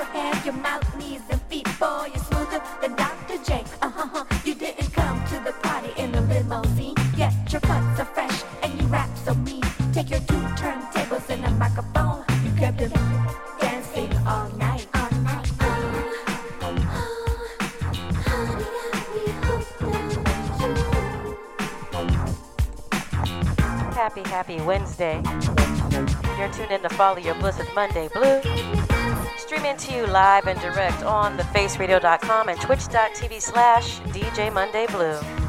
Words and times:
Your 0.00 0.44
your 0.44 0.54
mouth, 0.54 0.96
knees, 0.96 1.20
and 1.30 1.40
feet, 1.42 1.66
boy, 1.78 2.08
you're 2.14 2.24
smoother 2.24 2.62
than 2.80 2.96
Dr. 2.96 3.36
J. 3.44 3.64
Uh-huh, 3.82 4.24
you 4.44 4.54
didn't 4.54 4.90
come 4.92 5.22
to 5.26 5.38
the 5.44 5.52
party 5.62 5.92
in 5.96 6.14
a 6.14 6.20
limousine, 6.22 6.94
yet 7.16 7.32
your 7.52 7.60
are 7.66 8.04
fresh 8.06 8.42
and 8.62 8.80
you 8.80 8.86
rap 8.88 9.10
so 9.24 9.34
mean. 9.34 9.62
Take 9.92 10.10
your 10.10 10.20
two 10.20 10.40
turntables 10.56 11.28
and 11.28 11.44
a 11.44 11.50
microphone, 11.50 12.24
you 12.44 12.50
kept 12.58 12.78
dancing 13.60 14.10
all 14.26 14.48
night, 14.56 14.86
night. 14.94 15.46
Happy, 23.94 24.22
happy 24.22 24.60
Wednesday. 24.62 25.22
You're 26.38 26.48
tuned 26.52 26.70
in 26.70 26.80
to 26.82 26.88
Follow 26.90 27.18
Your 27.18 27.34
Blissed 27.34 27.74
Monday 27.74 28.08
Blue. 28.14 28.79
Streaming 29.60 29.76
to 29.76 29.94
you 29.94 30.06
live 30.06 30.46
and 30.46 30.58
direct 30.58 31.02
on 31.02 31.36
thefaceradio.com 31.36 32.48
and 32.48 32.58
twitch.tv 32.62 33.42
slash 33.42 34.00
DJ 34.00 34.50
Monday 34.50 34.86
Blue. 34.86 35.39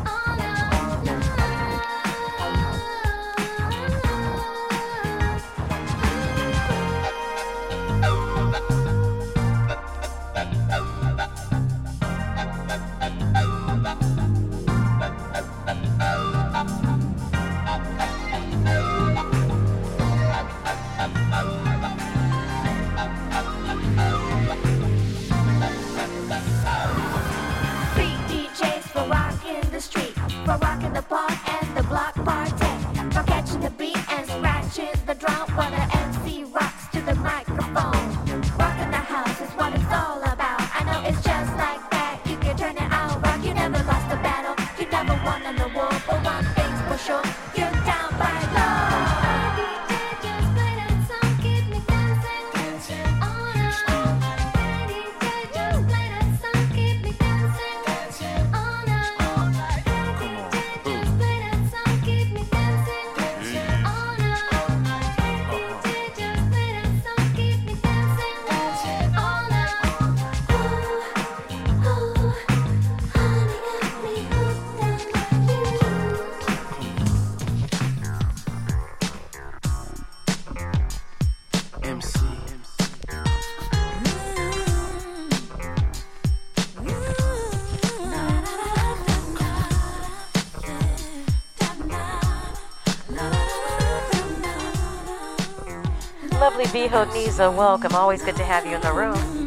Viho 96.81 97.06
Niza, 97.13 97.56
welcome. 97.56 97.94
Always 97.94 98.24
good 98.24 98.36
to 98.38 98.44
have 98.44 98.66
you 98.66 98.74
in 98.74 98.81
the 98.81 98.92
room. 98.92 99.45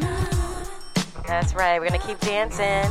That's 1.27 1.53
right. 1.53 1.81
We're 1.81 1.89
gonna 1.89 1.99
keep 1.99 2.17
dancing. 2.21 2.89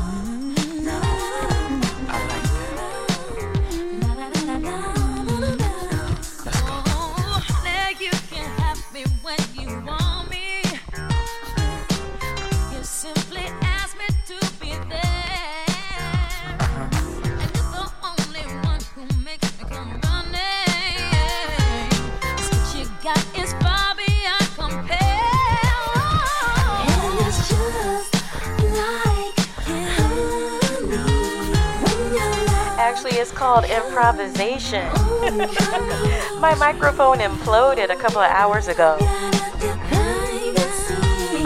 Improvisation. 33.95 34.85
My 36.41 36.57
microphone 36.59 37.19
imploded 37.19 37.91
a 37.91 37.97
couple 37.97 38.21
of 38.21 38.31
hours 38.31 38.67
ago. 38.67 38.97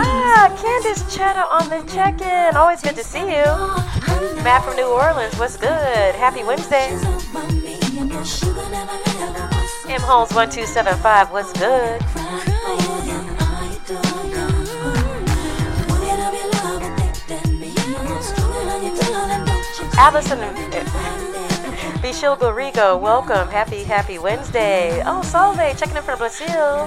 Ah, 0.01 0.49
Candace 0.59 1.03
Chetta 1.15 1.45
on 1.51 1.69
the 1.69 1.87
check-in. 1.93 2.57
Always 2.57 2.81
good 2.81 2.97
to 2.97 3.05
see 3.05 3.21
you. 3.21 3.45
Matt 4.43 4.65
from 4.65 4.77
New 4.77 4.87
Orleans, 4.87 5.39
what's 5.39 5.59
good? 5.59 6.15
Happy 6.15 6.43
Wednesday. 6.43 6.89
M 9.93 10.01
Holmes 10.01 10.33
one 10.33 10.49
two 10.49 10.65
seven 10.65 10.97
five, 10.99 11.31
what's 11.31 11.53
good? 11.53 12.01
Allison 19.99 20.68
Bishilgo 22.19 22.53
Rigo, 22.53 23.01
welcome. 23.01 23.47
Happy, 23.47 23.85
happy 23.85 24.19
Wednesday. 24.19 25.05
Oh, 25.07 25.23
Salve, 25.23 25.79
checking 25.79 25.97
in 25.97 26.03
from 26.03 26.19
Brazil. 26.19 26.87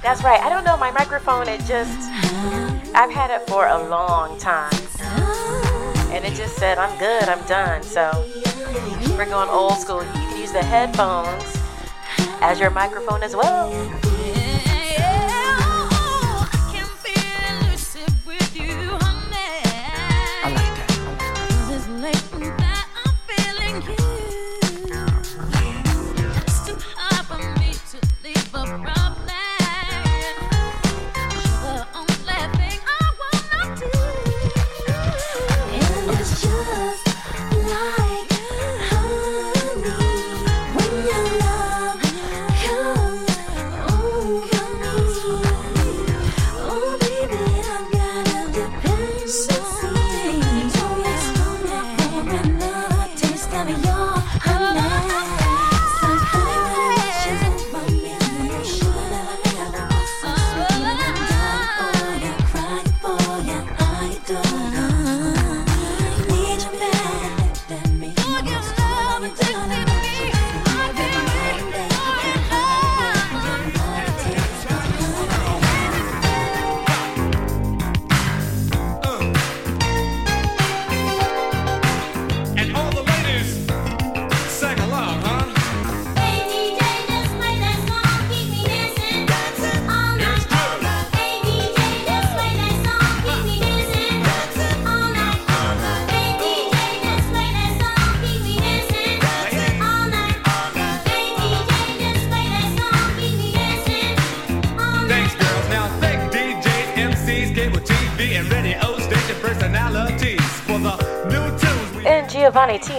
That's 0.00 0.24
right. 0.24 0.40
I 0.40 0.48
don't 0.48 0.64
know. 0.64 0.78
My 0.78 0.90
microphone, 0.92 1.46
it 1.46 1.60
just, 1.66 2.10
I've 2.94 3.10
had 3.10 3.30
it 3.30 3.46
for 3.50 3.66
a 3.66 3.86
long 3.86 4.38
time. 4.38 4.72
And 6.10 6.24
it 6.24 6.36
just 6.36 6.56
said, 6.56 6.78
I'm 6.78 6.98
good, 6.98 7.24
I'm 7.24 7.46
done. 7.46 7.82
So 7.82 8.10
we're 9.18 9.26
going 9.26 9.50
old 9.50 9.76
school. 9.76 10.02
You 10.02 10.10
can 10.12 10.40
use 10.40 10.52
the 10.52 10.62
headphones 10.62 11.54
as 12.40 12.58
your 12.58 12.70
microphone 12.70 13.22
as 13.22 13.36
well. 13.36 14.05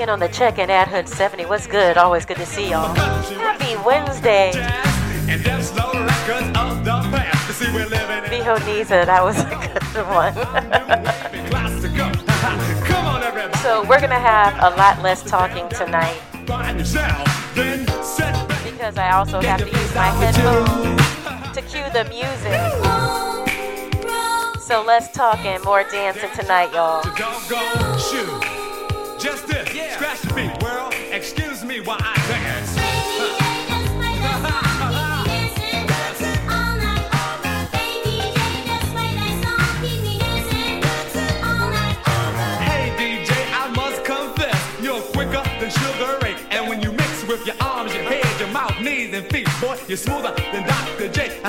In 0.08 0.12
on 0.12 0.20
the 0.20 0.28
check-in 0.30 0.70
at 0.70 0.88
Hood 0.88 1.10
70. 1.10 1.46
What's 1.46 1.68
good? 1.68 1.98
Always 1.98 2.26
good 2.26 2.38
to 2.38 2.46
see 2.46 2.70
y'all. 2.70 2.94
Happy 2.96 3.76
Wednesday. 3.86 4.52
jazz 4.54 5.28
and 5.28 5.44
death 5.44 5.66
slow 5.66 5.92
records 5.92 6.58
of 6.58 6.86
the 6.86 6.92
past. 7.12 7.48
You 7.48 7.54
see, 7.54 7.74
we're 7.74 7.88
living 7.88 8.24
in 8.24 8.44
Viho 8.44 8.58
Niza, 8.60 9.06
that 9.06 9.24
was 9.24 9.38
a 9.40 9.44
good 9.94 10.08
one. 10.08 10.34
Come 12.86 13.06
on, 13.06 13.24
everybody. 13.24 13.58
so 13.60 13.86
we're 13.88 14.00
gonna 14.00 14.20
have 14.20 14.54
a 14.60 14.76
lot 14.78 15.02
less 15.02 15.24
talking 15.24 15.68
tonight 15.70 16.20
Find 16.46 16.80
yourself, 16.80 17.54
then 17.56 17.86
set 18.04 18.48
back. 18.48 18.64
because 18.64 18.98
I 18.98 19.12
also 19.12 19.42
have 19.42 19.60
to 19.60 19.66
use 19.66 19.96
my 19.96 20.08
headphones 20.08 21.54
to 21.54 21.62
cue 21.64 21.90
the 21.92 22.06
music. 22.10 22.62
So 24.62 24.84
less 24.84 25.12
talking, 25.12 25.62
more 25.64 25.84
dancing 25.84 26.30
tonight, 26.36 26.74
y'all. 26.74 27.02
While 31.88 31.98
I 32.02 32.18
than 45.60 45.70
Sugar 45.72 46.20
Ray. 46.22 46.36
And 46.52 46.70
when 46.70 46.82
you 46.82 46.92
mix 46.92 47.26
with 47.28 47.46
your 47.46 47.56
arms, 47.62 47.94
your 47.94 48.04
head, 48.04 48.40
your 48.40 48.50
mouth, 48.50 48.80
knees, 48.82 49.14
and 49.14 49.26
feet, 49.28 49.48
boy, 49.60 49.78
you're 49.88 49.98
smoother 49.98 50.34
than 50.52 50.68
Dr. 50.68 51.10
J. 51.10 51.40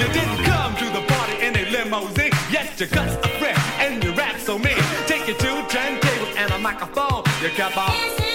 you 0.00 0.08
didn't 0.12 0.44
come 0.44 0.76
to 0.76 0.86
the 0.86 1.04
party 1.06 1.46
in 1.46 1.56
a 1.56 1.64
limousine, 1.70 2.32
yet 2.50 2.78
your 2.78 2.88
guts 2.88 3.16
are 3.16 3.38
fresh 3.38 3.58
and 3.80 4.02
your 4.02 4.14
rap 4.14 4.38
so 4.38 4.58
mean. 4.58 4.82
Take 5.06 5.26
you 5.28 5.34
two 5.34 5.56
turntables 5.68 6.36
and 6.36 6.52
a 6.52 6.58
microphone. 6.58 7.24
You 7.42 7.50
kept 7.50 7.76
on, 7.76 8.29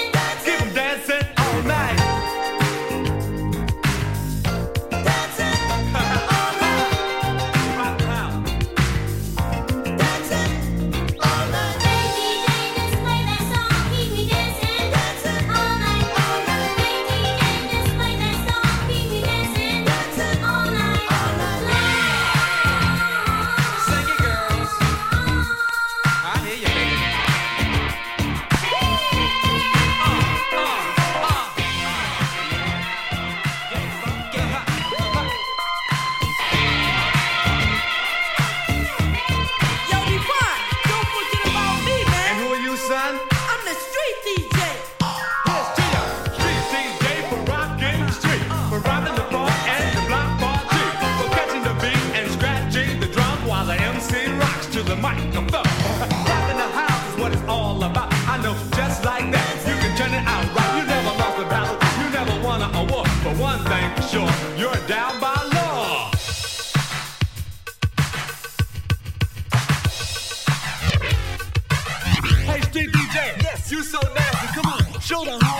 you 73.72 73.84
so 73.84 74.00
nasty. 74.13 74.48
Come 74.62 74.74
on, 74.74 75.01
show 75.01 75.25
the 75.25 75.54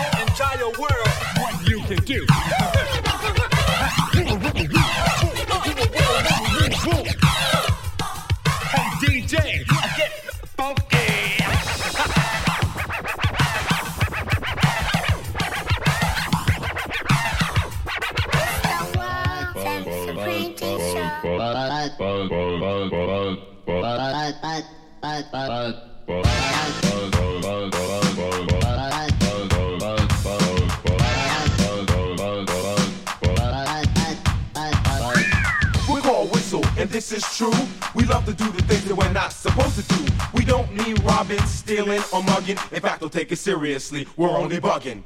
stealing, 41.86 42.02
or 42.12 42.22
mugging. 42.22 42.58
In 42.72 42.80
fact, 42.80 43.00
don't 43.00 43.12
take 43.12 43.30
it 43.32 43.36
seriously. 43.36 44.06
We're 44.16 44.30
only 44.30 44.58
bugging. 44.58 45.04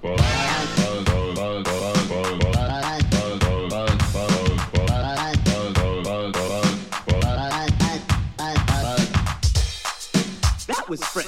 That 10.66 10.88
was 10.88 11.02
fresh. 11.04 11.26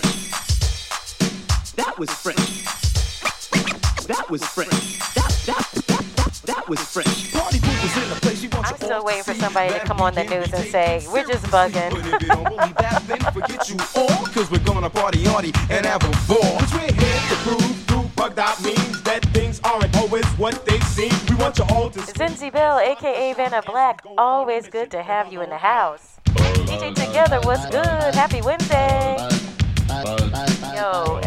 That 1.77 1.99
was 1.99 2.11
fresh. 2.11 2.63
That 4.07 4.31
was 4.31 4.45
fresh. 4.45 4.69
That 5.15 5.43
that 5.47 5.73
that 5.87 6.05
that, 6.17 6.43
that 6.47 6.69
was 6.69 6.81
fresh. 6.81 7.33
Party 7.33 7.59
poopers 7.59 8.03
in 8.03 8.09
the 8.09 8.17
place. 8.21 8.41
She 8.41 8.49
wants 8.49 8.71
I'm 8.71 8.77
still 8.77 9.05
waiting 9.05 9.23
for 9.23 9.35
somebody 9.35 9.73
to 9.75 9.81
come 9.81 10.01
on 10.01 10.15
the 10.15 10.25
news 10.25 10.53
and 10.53 10.65
say, 10.69 11.07
we're 11.13 11.25
just 11.25 11.45
bugging. 11.47 11.93
But 14.83 15.15
if 15.15 15.23
you 15.23 15.23
don't 15.23 15.23
believe 15.23 15.23
that, 15.23 15.23
then 15.23 15.23
forget 15.23 15.23
you 15.23 15.23
all. 15.23 15.23
Cause 15.23 15.23
we're 15.23 15.23
gonna 15.23 15.23
party 15.23 15.25
hardy 15.25 15.53
and 15.71 15.87
have 15.87 16.03
a 16.03 16.11
ball. 16.29 16.59
Cause 16.59 16.73
we're 16.73 16.93
here 16.93 17.21
to 17.29 17.37
prove 17.37 17.77
through 17.87 18.11
bugged 18.17 18.39
out 18.39 18.63
means 18.63 19.03
that 19.03 19.25
things 19.33 19.61
aren't 19.65 19.97
always 19.97 20.27
what 20.39 20.67
they 20.67 20.81
seem. 20.81 21.13
We 21.29 21.37
want 21.37 21.59
you 21.59 21.65
all 21.71 21.91
to 21.91 22.01
Zinzi 22.01 22.53
Bell, 22.53 22.79
aka 22.79 23.33
Vanna 23.35 23.63
Black, 23.63 24.03
always 24.19 24.69
good 24.69 24.91
to 24.91 25.03
have 25.03 25.33
you 25.33 25.43
in 25.43 25.51
the 25.51 25.59
house. 25.59 26.19
DJ 26.27 26.95
Together, 26.95 27.41
what's 27.43 27.67
good? 27.67 28.15
Happy 28.15 28.43
Wednesday. 28.43 29.17
Yo, 30.75 31.21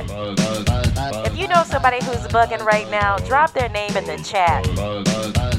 if 1.25 1.37
you 1.37 1.47
know 1.47 1.63
somebody 1.63 2.03
who's 2.03 2.27
bugging 2.27 2.65
right 2.65 2.89
now, 2.89 3.17
drop 3.19 3.53
their 3.53 3.69
name 3.69 3.95
in 3.95 4.05
the 4.05 4.17
chat. 4.23 4.65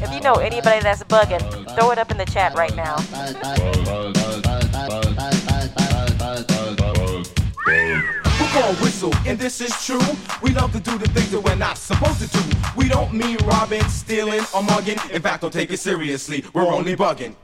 If 0.03 0.13
you 0.13 0.21
know 0.21 0.35
anybody 0.35 0.81
that's 0.83 1.05
bugging, 1.05 1.41
throw 1.77 1.93
it 1.93 1.99
up 1.99 2.11
in 2.11 2.19
the 2.19 2.27
chat 2.27 2.55
right 2.55 2.75
now. 2.75 2.97
We're 7.67 8.03
called 8.53 8.81
Whistle, 8.81 9.13
and 9.27 9.37
this 9.37 9.61
is 9.61 9.73
true. 9.85 10.01
We 10.41 10.53
love 10.53 10.71
to 10.73 10.79
do 10.79 10.97
the 10.99 11.09
things 11.09 11.33
that 11.33 11.41
we're 11.41 11.57
not 11.57 11.77
supposed 11.77 12.21
to 12.21 12.29
do. 12.29 12.39
We 12.77 12.89
don't 12.89 13.13
mean 13.13 13.39
robbing, 13.39 13.83
stealing, 13.89 14.43
or 14.55 14.63
mugging. 14.63 14.99
In 15.11 15.21
fact, 15.21 15.43
don't 15.43 15.53
take 15.53 15.73
it 15.73 15.81
seriously. 15.81 16.45
We're 16.53 16.63
only 16.63 16.95
bugging. 16.95 17.35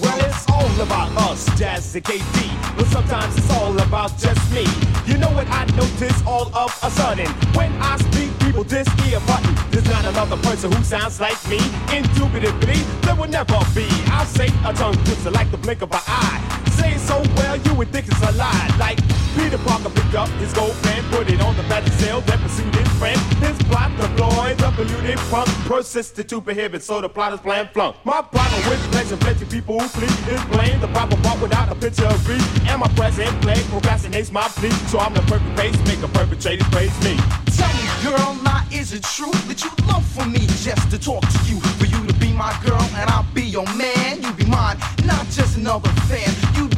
Well, 0.00 0.18
it's 0.20 0.50
all 0.50 0.80
about 0.82 1.16
us, 1.30 1.58
Jazz 1.58 1.94
and 1.94 2.04
KD. 2.04 2.71
Sometimes 2.92 3.38
it's 3.38 3.50
all 3.52 3.72
about 3.80 4.18
just 4.18 4.52
me. 4.52 4.66
You 5.06 5.16
know 5.16 5.30
what 5.30 5.48
I 5.48 5.64
notice 5.76 6.22
all 6.26 6.54
of 6.54 6.70
a 6.82 6.90
sudden? 6.90 7.26
When 7.56 7.72
I 7.80 7.96
speak, 7.96 8.38
people 8.38 8.64
just 8.64 8.90
ear 9.08 9.18
button. 9.26 9.54
There's 9.70 9.88
not 9.88 10.04
another 10.04 10.36
person 10.36 10.70
who 10.70 10.84
sounds 10.84 11.18
like 11.18 11.40
me. 11.48 11.58
Indubitably, 11.90 12.80
there 13.00 13.14
will 13.14 13.30
never 13.30 13.58
be. 13.74 13.88
I'll 14.12 14.26
say 14.26 14.48
a 14.66 14.74
tongue 14.74 14.94
twister 15.04 15.30
like 15.30 15.50
the 15.50 15.56
blink 15.56 15.80
of 15.80 15.90
an 15.90 16.00
eye. 16.06 16.62
Say 16.82 16.98
so 16.98 17.22
well, 17.36 17.56
you 17.58 17.74
would 17.74 17.90
think 17.92 18.08
it's 18.08 18.20
a 18.22 18.32
lie. 18.32 18.74
Like 18.76 18.98
Peter 19.36 19.58
Parker 19.58 19.90
picked 19.90 20.14
up 20.16 20.28
his 20.42 20.52
gold 20.52 20.74
pen, 20.82 21.04
put 21.10 21.30
it 21.30 21.40
on 21.40 21.56
the 21.56 21.62
magic 21.64 21.92
sail, 21.92 22.20
then 22.22 22.38
pursued 22.40 22.74
his 22.74 22.88
friend. 22.98 23.18
His 23.38 23.56
plot 23.70 23.90
deployed, 23.96 24.58
the 24.58 24.70
polluted 24.72 25.18
punk 25.30 25.48
persisted 25.70 26.28
to 26.30 26.40
prohibit, 26.40 26.82
so 26.82 27.00
the 27.00 27.08
plot 27.08 27.34
is 27.34 27.40
plan 27.40 27.68
flunk. 27.72 27.96
My 28.04 28.20
problem 28.20 28.68
with 28.68 28.80
pleasure, 28.90 29.16
plenty 29.16 29.44
people 29.44 29.78
who 29.78 29.86
flee 29.86 30.34
is 30.34 30.44
blame 30.46 30.80
the 30.80 30.88
proper 30.88 31.16
part 31.18 31.40
without 31.40 31.70
a 31.70 31.76
picture 31.76 32.06
of 32.06 32.24
grief. 32.24 32.44
And 32.68 32.80
my 32.80 32.88
present 32.88 33.30
play 33.42 33.60
procrastinates 33.70 34.32
my 34.32 34.48
plea, 34.48 34.70
so 34.90 34.98
I'm 34.98 35.14
the 35.14 35.22
perfect 35.22 35.54
pacemaker, 35.56 36.08
perpetrated 36.08 36.66
praise 36.72 36.96
me. 37.04 37.16
Tell 37.56 37.72
me, 37.78 37.86
girl, 38.02 38.34
now 38.42 38.66
is 38.72 38.92
it 38.92 39.04
true 39.04 39.30
that 39.46 39.62
you 39.62 39.70
love 39.86 40.04
for 40.04 40.26
me 40.26 40.40
just 40.66 40.90
to 40.90 40.98
talk 40.98 41.22
to 41.22 41.38
you? 41.46 41.60
For 41.78 41.86
you 41.86 42.06
to 42.06 42.14
be 42.14 42.32
my 42.32 42.52
girl 42.66 42.82
and 42.96 43.08
I'll 43.08 43.26
be 43.34 43.44
your 43.44 43.66
man. 43.76 44.20
You 44.22 44.32
be 44.32 44.44
mine, 44.46 44.78
not 45.04 45.24
just 45.30 45.56
another 45.56 45.88
fan. 46.10 46.28
With 46.60 46.71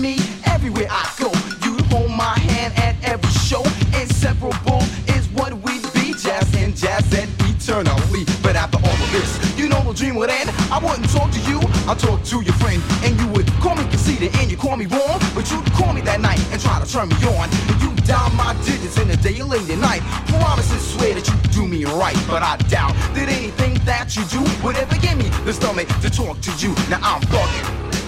me 0.00 0.16
everywhere 0.46 0.86
I 0.90 1.10
go. 1.18 1.30
You'd 1.64 1.84
hold 1.92 2.10
my 2.10 2.38
hand 2.38 2.72
at 2.78 2.96
every 3.02 3.30
show. 3.30 3.62
Inseparable 3.98 4.82
is 5.14 5.28
what 5.34 5.52
we'd 5.64 5.82
be. 5.94 6.14
Jazz 6.18 6.52
and 6.56 6.76
jazz 6.76 7.06
and 7.14 7.30
eternally. 7.46 8.24
But 8.42 8.56
after 8.56 8.78
all 8.78 8.98
of 9.04 9.10
this, 9.12 9.30
you 9.58 9.68
know 9.68 9.80
the 9.82 9.94
dream 9.94 10.16
would 10.16 10.30
end. 10.30 10.50
I 10.70 10.78
wouldn't 10.78 11.08
talk 11.10 11.30
to 11.30 11.40
you, 11.50 11.60
I'd 11.86 11.98
talk 11.98 12.22
to 12.24 12.40
your 12.40 12.54
friend. 12.54 12.82
And 13.04 13.18
you 13.20 13.28
would 13.28 13.46
call 13.62 13.76
me 13.76 13.84
conceited 13.88 14.34
and 14.36 14.50
you 14.50 14.56
call 14.56 14.76
me 14.76 14.86
wrong. 14.86 15.20
But 15.34 15.50
you'd 15.50 15.70
call 15.72 15.92
me 15.92 16.00
that 16.02 16.20
night 16.20 16.40
and 16.52 16.60
try 16.60 16.80
to 16.80 16.90
turn 16.90 17.08
me 17.08 17.16
on. 17.38 17.48
And 17.70 17.76
you 17.82 17.94
dial 18.06 18.30
my 18.30 18.54
digits 18.64 18.98
in 18.98 19.08
the 19.08 19.16
day 19.16 19.42
late 19.42 19.68
at 19.70 19.78
night. 19.78 20.02
Promise 20.28 20.72
and 20.72 20.80
swear 20.80 21.14
that 21.14 21.26
you 21.26 21.36
do 21.50 21.66
me 21.66 21.84
right. 21.84 22.18
But 22.26 22.42
I 22.42 22.56
doubt 22.68 22.94
that 23.14 23.28
anything 23.28 23.74
that 23.84 24.16
you 24.16 24.24
do 24.26 24.42
would 24.64 24.76
ever 24.76 24.96
give 24.98 25.16
me 25.16 25.28
the 25.44 25.52
stomach 25.52 25.88
to 26.02 26.10
talk 26.10 26.40
to 26.42 26.52
you. 26.58 26.74
Now 26.90 27.00
I'm 27.02 27.22
bugging. 27.30 28.07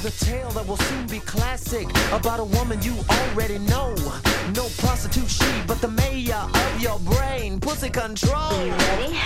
With 0.00 0.22
a 0.22 0.24
tale 0.24 0.50
that 0.50 0.64
will 0.64 0.76
soon 0.76 1.08
be 1.08 1.18
classic 1.18 1.88
about 2.12 2.38
a 2.38 2.44
woman 2.44 2.80
you 2.82 2.94
already 3.10 3.58
know. 3.58 3.96
No 4.54 4.68
prostitute 4.78 5.28
she, 5.28 5.44
but 5.66 5.80
the 5.80 5.88
mayor 5.88 6.36
of 6.36 6.80
your 6.80 7.00
brain. 7.00 7.58
Pussy 7.58 7.90
control. 7.90 8.52
You 8.64 8.70
ready? 8.74 9.18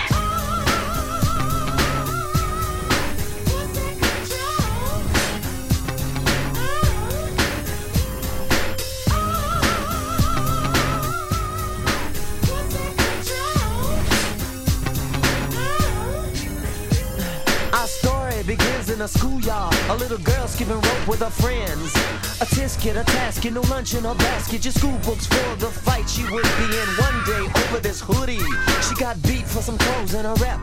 A 19.03 19.07
schoolyard. 19.07 19.75
A 19.89 19.95
little 19.95 20.17
girl 20.17 20.47
skipping 20.47 20.79
rope 20.79 21.07
with 21.07 21.19
her 21.19 21.29
friends. 21.29 21.93
A 22.39 22.45
tisket, 22.45 22.95
a 22.95 23.03
task, 23.03 23.43
no 23.51 23.61
lunch 23.61 23.93
in 23.95 24.03
her 24.03 24.15
basket. 24.15 24.63
Your 24.63 24.71
school 24.71 24.97
books 24.99 25.27
for 25.27 25.55
the 25.57 25.67
fight 25.67 26.09
she 26.09 26.23
would 26.23 26.47
be 26.57 26.67
in 26.81 26.89
one 27.03 27.19
day 27.25 27.43
over 27.63 27.79
this 27.79 27.99
hoodie. 27.99 28.39
She 28.87 28.95
got 28.95 29.21
beat 29.23 29.45
for 29.45 29.61
some 29.61 29.77
clothes 29.77 30.13
and 30.13 30.25
a 30.25 30.33
rep. 30.35 30.59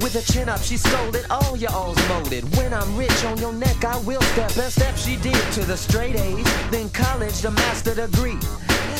With 0.00 0.14
her 0.14 0.32
chin 0.32 0.48
up, 0.48 0.60
she 0.60 0.78
stole 0.78 1.14
it. 1.14 1.30
all 1.30 1.56
your 1.56 1.72
all's 1.72 2.00
molded. 2.08 2.44
When 2.56 2.72
I'm 2.72 2.96
rich 2.96 3.24
on 3.24 3.36
your 3.38 3.52
neck, 3.52 3.84
I 3.84 3.98
will 4.00 4.22
step. 4.22 4.56
And 4.56 4.72
step 4.72 4.96
she 4.96 5.16
did 5.16 5.42
to 5.52 5.60
the 5.64 5.76
straight 5.76 6.16
A's, 6.16 6.70
then 6.70 6.88
college, 6.90 7.40
the 7.40 7.50
master 7.50 7.94
degree. 7.94 8.38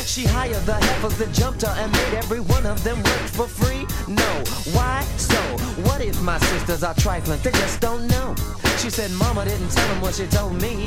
She 0.06 0.24
hired 0.24 0.64
the 0.66 0.74
heifers 0.74 1.16
that 1.18 1.32
jumped 1.32 1.62
her 1.62 1.74
and 1.78 1.90
made 1.90 2.14
every 2.14 2.40
one 2.40 2.66
of 2.66 2.82
them 2.84 2.96
work 2.98 3.26
for 3.32 3.46
free? 3.46 3.86
No. 4.06 4.44
Why? 4.72 5.02
So, 5.16 5.36
what 5.82 6.00
if 6.02 6.20
my 6.22 6.38
sisters 6.38 6.82
are 6.82 6.94
trifling? 6.94 7.40
They 7.42 7.50
just 7.52 7.80
don't 7.80 8.06
know. 8.08 8.34
She 8.78 8.90
said, 8.90 9.10
Mama 9.12 9.44
didn't 9.44 9.70
tell 9.70 9.88
them 9.88 10.00
what 10.02 10.14
she 10.14 10.26
told 10.26 10.60
me. 10.60 10.86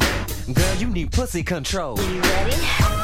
Girl, 0.54 0.76
you 0.76 0.88
need 0.88 1.12
pussy 1.12 1.44
control. 1.44 2.00
You 2.00 2.22
ready? 2.22 2.97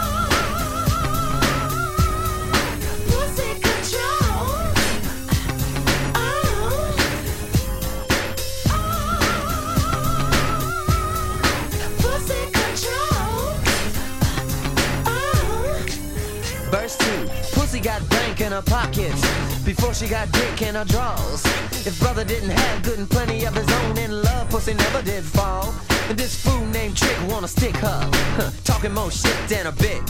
Her 18.53 18.61
pockets 18.61 19.21
before 19.65 19.95
she 19.95 20.07
got 20.07 20.31
dick 20.31 20.61
in 20.61 20.75
her 20.75 20.85
drawers. 20.85 21.43
If 21.87 21.99
brother 21.99 22.23
didn't 22.23 22.51
have 22.51 22.83
good 22.83 22.99
and 22.99 23.09
plenty 23.09 23.45
of 23.45 23.55
his 23.55 23.67
own 23.81 23.97
in 23.97 24.21
love, 24.21 24.49
pussy 24.49 24.75
never 24.75 25.01
did 25.01 25.23
fall. 25.23 25.73
And 26.09 26.17
this 26.17 26.35
fool 26.35 26.63
named 26.67 26.95
Trick 26.95 27.17
wanna 27.27 27.47
stick 27.47 27.75
her, 27.77 28.01
huh, 28.37 28.51
talking 28.63 28.93
more 28.93 29.09
shit 29.09 29.35
than 29.47 29.65
a 29.65 29.71
bit. 29.71 30.01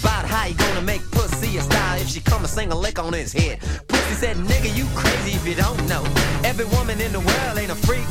About 0.00 0.26
how 0.26 0.46
you 0.46 0.54
gonna 0.54 0.82
make 0.82 1.02
pussy 1.10 1.56
a 1.56 1.62
style 1.62 2.00
if 2.00 2.08
she 2.08 2.20
come 2.20 2.42
and 2.42 2.48
sing 2.48 2.70
a 2.70 2.78
lick 2.78 3.00
on 3.00 3.12
his 3.12 3.32
head. 3.32 3.58
Pussy 3.88 4.14
said, 4.14 4.36
nigga, 4.36 4.70
you 4.76 4.86
crazy 4.94 5.32
if 5.32 5.44
you 5.46 5.56
don't 5.56 5.82
know. 5.88 6.04
Every 6.44 6.66
woman 6.76 7.00
in 7.00 7.10
the 7.10 7.20
world 7.20 7.58
ain't 7.58 7.72
a 7.72 7.74
freak. 7.74 8.06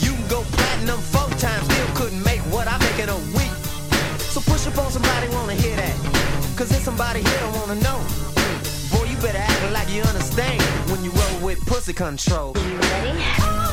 You 0.00 0.12
can 0.18 0.26
go 0.28 0.42
platinum 0.56 0.98
four 0.98 1.30
times, 1.38 1.64
still 1.70 1.90
couldn't 1.94 2.24
make 2.24 2.40
what 2.50 2.66
I 2.66 2.76
make 2.78 2.98
in 2.98 3.08
a 3.08 3.18
week. 3.38 3.54
So 4.18 4.40
push 4.40 4.66
up 4.66 4.78
on 4.78 4.90
somebody 4.90 5.28
wanna 5.28 5.54
hear 5.54 5.76
that. 5.76 5.94
Cause 6.56 6.70
there's 6.70 6.82
somebody 6.82 7.20
here 7.22 7.38
don't 7.40 7.54
wanna 7.54 7.80
know. 7.80 8.33
Better 9.24 9.38
act 9.38 9.72
like 9.72 9.88
you 9.88 10.02
understand 10.02 10.60
when 10.90 11.02
you 11.02 11.10
roll 11.10 11.40
with 11.40 11.64
pussy 11.64 11.94
control. 11.94 12.54
You 12.58 12.76
ready? 12.76 13.63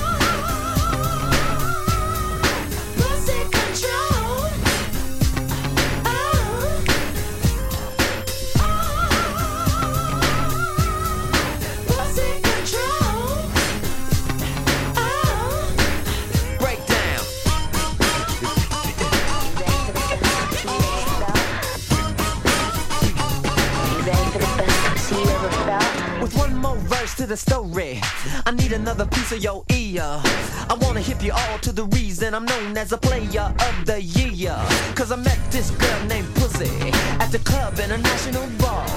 To 27.22 27.28
the 27.28 27.38
story, 27.38 28.00
I 28.48 28.52
need 28.52 28.72
another 28.74 29.06
piece 29.06 29.32
of 29.32 29.44
your 29.44 29.64
ear. 29.70 30.02
I 30.02 30.76
wanna 30.82 31.02
hip 31.02 31.22
you 31.22 31.32
all 31.32 31.60
to 31.60 31.72
the 31.72 31.86
reason 31.86 32.34
I'm 32.34 32.46
known 32.46 32.76
as 32.76 32.94
a 32.94 32.98
player 32.98 33.54
of 33.68 33.86
the 33.86 34.02
year. 34.02 34.58
Cause 34.96 35.12
I 35.12 35.18
met 35.18 35.40
this 35.52 35.70
girl 35.70 36.06
named 36.06 36.34
Pussy 36.34 36.72
at 37.20 37.30
the 37.32 37.38
club 37.40 37.78
in 37.78 37.92
a 37.92 37.98
national 38.00 38.48
ball. 38.58 38.88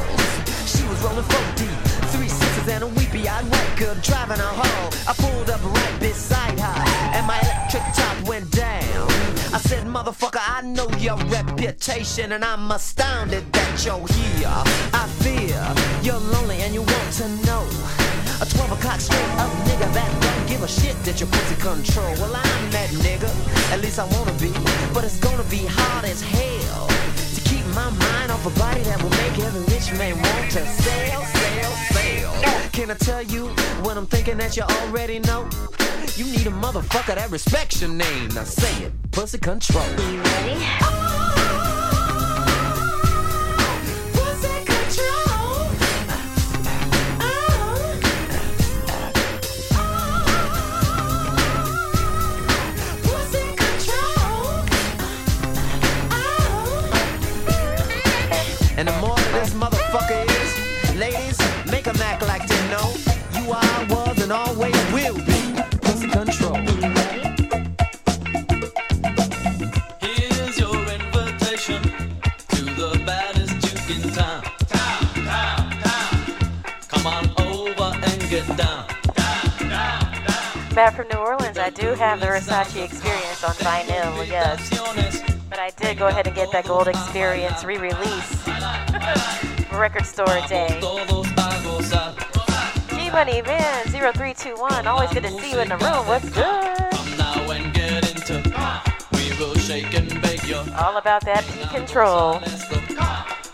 She 0.64 0.82
was 0.88 0.98
rolling 1.04 1.28
40, 1.28 1.66
three 2.16 2.28
sisters 2.28 2.68
and 2.68 2.84
a 2.84 2.86
weepy 2.86 3.28
eyed 3.28 3.44
white 3.44 3.76
girl 3.76 3.94
driving 4.00 4.38
her 4.38 4.54
home. 4.62 4.92
I 5.06 5.12
pulled 5.12 5.50
up 5.50 5.62
right 5.62 6.00
beside 6.00 6.58
her, 6.58 6.80
and 7.16 7.26
my 7.26 7.38
electric 7.40 7.84
top 7.92 8.16
went 8.26 8.50
down. 8.52 9.06
I 9.52 9.58
said, 9.58 9.86
motherfucker, 9.86 10.40
I 10.40 10.62
know 10.62 10.88
your 10.98 11.18
reputation, 11.26 12.32
and 12.32 12.42
I'm 12.42 12.70
astounded 12.70 13.52
that 13.52 13.84
you're 13.84 14.06
here. 14.16 14.62
I 14.94 15.06
fear 15.20 15.60
you're 16.02 16.24
lonely 16.32 16.62
and 16.62 16.72
you 16.72 16.82
want 16.82 17.12
to 17.20 17.28
know. 17.46 18.03
A 18.40 18.46
12 18.46 18.72
o'clock 18.72 19.00
straight 19.00 19.30
up 19.38 19.50
nigga 19.68 19.86
that 19.94 20.10
don't 20.20 20.48
give 20.48 20.62
a 20.62 20.68
shit 20.68 20.96
that 21.04 21.20
your 21.20 21.28
pussy 21.28 21.54
control. 21.56 22.12
Well, 22.18 22.34
I'm 22.34 22.70
that 22.70 22.90
nigga, 23.04 23.30
at 23.72 23.80
least 23.80 23.98
I 23.98 24.06
wanna 24.06 24.32
be, 24.42 24.50
but 24.92 25.04
it's 25.04 25.18
gonna 25.20 25.44
be 25.44 25.64
hard 25.66 26.04
as 26.04 26.20
hell 26.20 26.88
to 27.34 27.40
keep 27.48 27.64
my 27.74 27.88
mind 27.90 28.32
off 28.32 28.44
a 28.44 28.58
body 28.58 28.82
that 28.82 29.00
will 29.02 29.14
make 29.22 29.38
every 29.38 29.62
rich 29.72 29.92
man 29.92 30.16
want 30.20 30.50
to 30.50 30.66
sell, 30.66 31.22
sell, 31.24 31.72
sell. 31.94 32.70
Can 32.72 32.90
I 32.90 32.94
tell 32.94 33.22
you 33.22 33.46
what 33.84 33.96
I'm 33.96 34.06
thinking 34.06 34.36
that 34.38 34.56
you 34.56 34.64
already 34.64 35.20
know? 35.20 35.48
You 36.16 36.24
need 36.26 36.46
a 36.46 36.50
motherfucker 36.50 37.14
that 37.14 37.30
respects 37.30 37.80
your 37.80 37.90
name. 37.90 38.28
Now 38.34 38.44
say 38.44 38.84
it, 38.86 38.92
pussy 39.12 39.38
control. 39.38 39.86
You 40.10 40.20
ready? 40.22 40.60
Pussy 40.80 41.33
motherfucker 59.94 60.24
is, 60.42 60.96
ladies, 60.96 61.38
make 61.70 61.86
him 61.86 61.96
act 62.00 62.26
like 62.26 62.46
they 62.48 62.68
know 62.68 62.94
you 63.38 63.52
are, 63.52 63.86
was, 63.86 64.20
and 64.22 64.32
always 64.32 64.74
will 64.92 65.14
be. 65.18 65.54
Pussy 65.82 66.08
control. 66.08 66.56
Here's 70.00 70.58
your 70.58 70.76
invitation 70.76 71.82
to 71.82 72.64
the 72.64 73.02
baddest 73.06 73.54
juke 73.60 73.96
in 73.96 74.12
town. 74.12 74.42
Town, 74.66 75.04
town, 75.24 75.70
town. 75.82 76.34
Come 76.88 77.06
on 77.06 77.24
over 77.46 77.96
and 78.04 78.30
get 78.30 78.46
down. 78.56 78.86
Back 80.74 80.96
from 80.96 81.06
New 81.06 81.18
Orleans, 81.18 81.56
I 81.56 81.70
do 81.70 81.94
have 81.94 82.18
the 82.18 82.26
Versace 82.26 82.84
experience 82.84 83.44
on 83.44 83.54
vinyl, 83.54 84.26
yes. 84.26 84.70
But 85.48 85.60
I 85.60 85.70
did 85.70 85.98
go 85.98 86.08
ahead 86.08 86.26
and 86.26 86.34
get 86.34 86.50
that 86.50 86.66
gold 86.66 86.88
experience 86.88 87.62
re 87.62 87.78
release. 87.78 89.53
Record 89.78 90.06
store 90.06 90.26
day. 90.48 90.68
G 92.90 93.10
Money 93.10 93.42
Man 93.42 93.86
0321, 93.86 94.86
always 94.86 95.10
good 95.10 95.22
to 95.24 95.30
see 95.40 95.50
you 95.52 95.58
in 95.60 95.68
the 95.68 95.76
room. 95.78 96.06
What's 96.06 96.28
good? 96.30 96.38
Now 97.18 97.50
and 97.50 97.72
get 97.74 98.10
into. 98.10 98.42
We 99.12 99.36
will 99.38 99.54
shake 99.56 99.94
and 99.94 100.20
bake 100.22 100.46
your. 100.48 100.64
All 100.76 100.96
about 100.96 101.24
that 101.24 101.44
P 101.44 101.66
control. 101.68 102.40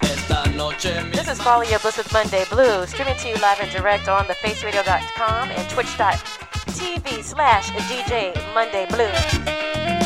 Esta 0.02 0.50
noche 0.56 1.02
mi 1.04 1.11
This 1.11 1.28
is 1.28 1.40
Follow 1.40 1.62
Your 1.62 1.78
Bliss 1.78 1.96
with 1.98 2.12
Monday 2.12 2.44
Blue, 2.50 2.87
streaming 2.87 3.16
to 3.18 3.28
you 3.28 3.37
live 3.37 3.61
and 3.61 3.70
direct 3.70 4.09
on 4.09 4.24
thefaceradio.com 4.26 5.50
and 5.50 5.70
twitch.tv 5.70 7.22
slash 7.22 7.70
DJ 7.70 8.35
Monday 8.54 8.87
Blue. 8.90 10.00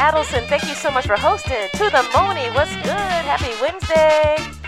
Adelson, 0.00 0.46
thank 0.46 0.66
you 0.66 0.74
so 0.74 0.90
much 0.90 1.06
for 1.06 1.14
hosting. 1.14 1.68
To 1.74 1.90
the 1.90 2.02
Moni, 2.14 2.48
what's 2.56 2.74
good? 2.76 3.22
Happy 3.28 3.52
Wednesday. 3.60 4.59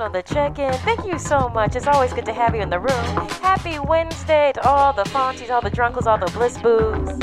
On 0.00 0.12
the 0.12 0.22
check-in. 0.22 0.72
Thank 0.72 1.04
you 1.04 1.18
so 1.18 1.50
much. 1.50 1.76
It's 1.76 1.86
always 1.86 2.14
good 2.14 2.24
to 2.24 2.32
have 2.32 2.54
you 2.54 2.62
in 2.62 2.70
the 2.70 2.80
room. 2.80 3.28
Happy 3.42 3.78
Wednesday 3.78 4.50
to 4.54 4.66
all 4.66 4.94
the 4.94 5.02
Fonties, 5.02 5.50
all 5.50 5.60
the 5.60 5.70
Drunkles, 5.70 6.06
all 6.06 6.16
the 6.16 6.32
Bliss 6.32 6.56
Boos. 6.56 7.18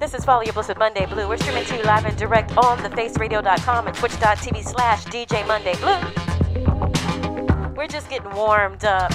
This 0.00 0.12
is 0.12 0.24
Follow 0.24 0.42
Your 0.42 0.52
Bliss 0.52 0.66
with 0.66 0.78
Monday 0.78 1.06
Blue. 1.06 1.28
We're 1.28 1.36
streaming 1.36 1.64
to 1.64 1.76
you 1.76 1.84
live 1.84 2.04
and 2.04 2.16
direct 2.16 2.56
on 2.56 2.78
thefaceradio.com 2.78 3.86
and 3.86 3.96
twitch.tv 3.96 4.64
slash 4.64 5.04
DJ 5.04 5.46
Monday 5.46 5.76
Blue. 5.76 7.72
We're 7.76 7.86
just 7.86 8.10
getting 8.10 8.32
warmed 8.32 8.84
up. 8.84 9.12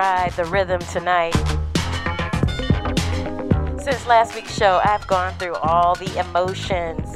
Ride 0.00 0.32
the 0.32 0.46
rhythm 0.46 0.80
tonight. 0.92 1.34
Since 3.82 4.06
last 4.06 4.34
week's 4.34 4.56
show, 4.56 4.80
I've 4.82 5.06
gone 5.06 5.34
through 5.34 5.56
all 5.56 5.94
the 5.94 6.10
emotions, 6.18 7.06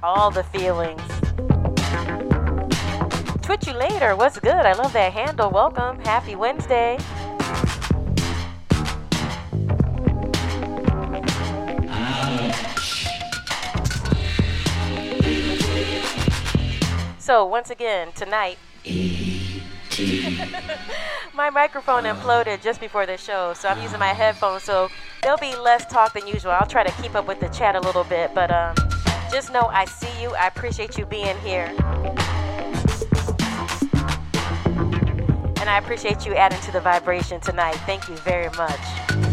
all 0.00 0.30
the 0.30 0.44
feelings. 0.44 1.02
Twitch 3.42 3.66
you 3.66 3.72
later. 3.72 4.14
What's 4.14 4.38
good? 4.38 4.64
I 4.64 4.74
love 4.74 4.92
that 4.92 5.12
handle. 5.12 5.50
Welcome. 5.50 5.98
Happy 6.04 6.36
Wednesday. 6.36 6.98
So, 17.18 17.44
once 17.44 17.70
again, 17.70 18.12
tonight, 18.14 18.58
my 21.34 21.50
microphone 21.50 22.04
imploded 22.04 22.62
just 22.62 22.80
before 22.80 23.06
the 23.06 23.16
show, 23.16 23.54
so 23.54 23.68
I'm 23.68 23.80
using 23.82 23.98
my 23.98 24.12
headphones, 24.12 24.62
so 24.62 24.88
there'll 25.22 25.38
be 25.38 25.56
less 25.56 25.86
talk 25.86 26.12
than 26.12 26.26
usual. 26.26 26.52
I'll 26.52 26.66
try 26.66 26.84
to 26.84 27.02
keep 27.02 27.14
up 27.14 27.26
with 27.26 27.40
the 27.40 27.48
chat 27.48 27.74
a 27.74 27.80
little 27.80 28.04
bit, 28.04 28.34
but 28.34 28.50
um, 28.50 28.74
just 29.30 29.52
know 29.52 29.68
I 29.72 29.86
see 29.86 30.22
you. 30.22 30.34
I 30.34 30.46
appreciate 30.46 30.98
you 30.98 31.06
being 31.06 31.38
here. 31.38 31.74
And 35.60 35.70
I 35.70 35.78
appreciate 35.78 36.26
you 36.26 36.34
adding 36.34 36.60
to 36.62 36.72
the 36.72 36.80
vibration 36.80 37.40
tonight. 37.40 37.76
Thank 37.86 38.08
you 38.08 38.16
very 38.16 38.50
much. 38.56 39.31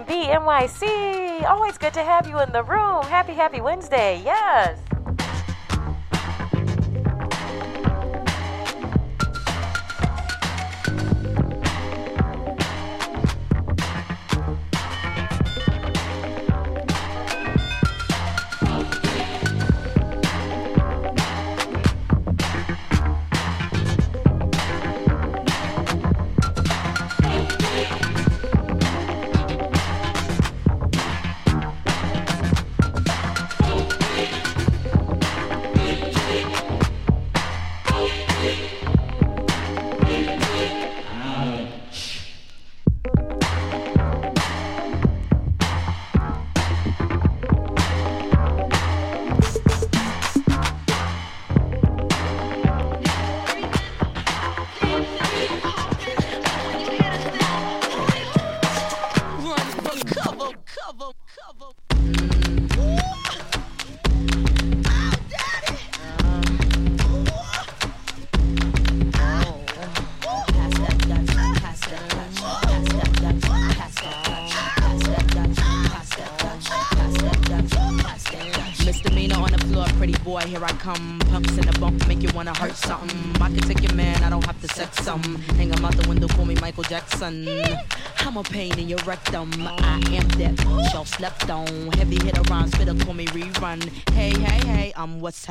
NYC. 0.00 1.44
Always 1.44 1.76
good 1.76 1.92
to 1.92 2.02
have 2.02 2.26
you 2.26 2.40
in 2.40 2.50
the 2.52 2.62
room. 2.62 3.02
Happy, 3.04 3.34
happy 3.34 3.60
Wednesday. 3.60 4.22
Yes. 4.24 4.78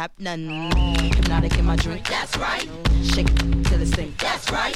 Hypnotic 0.01 1.59
in 1.59 1.65
my 1.65 1.75
drink, 1.75 2.07
that's 2.07 2.35
right. 2.37 2.67
Shake 3.03 3.27
till 3.65 3.79
it 3.79 3.85
sink, 3.85 4.17
that's 4.17 4.51
right. 4.51 4.73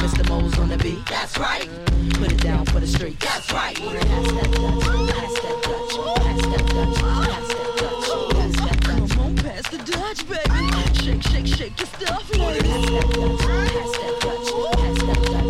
Mr. 0.00 0.28
Mo's 0.28 0.58
on 0.58 0.68
the 0.68 0.76
beat, 0.78 0.98
that's 1.06 1.38
right. 1.38 1.68
Put 2.14 2.32
it 2.32 2.42
down 2.42 2.66
for 2.66 2.80
the 2.80 2.86
street, 2.88 3.20
that's 3.20 3.52
right. 3.52 3.76
Come 3.76 3.94
on, 9.20 9.36
pass 9.36 9.68
the 9.70 9.78
baby. 10.26 10.64
Shake, 11.04 11.22
shake, 11.22 11.46
shake 11.46 11.78
your 11.78 11.86
stuff. 11.86 12.28
Pass 12.32 12.58
that 12.58 13.06
pass 13.14 13.38
that 14.00 14.20
pass 14.20 14.98
that 15.02 15.20
pass 15.30 15.30
that. 15.30 15.44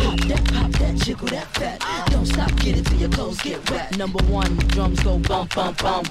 Pop 0.00 0.20
that, 0.20 0.42
pop 0.54 0.70
that, 0.72 0.94
jiggle 1.04 1.28
that 1.28 1.48
fat. 1.48 1.78
Don't 2.10 2.24
stop, 2.24 2.56
get 2.60 2.78
it 2.78 2.86
till 2.86 2.98
your 2.98 3.10
clothes 3.10 3.42
get 3.42 3.70
wet. 3.70 3.98
Number 3.98 4.24
one, 4.24 4.56
drums 4.68 5.00
go 5.00 5.18
bump, 5.18 5.54
bump, 5.54 5.82
bump. 5.82 6.08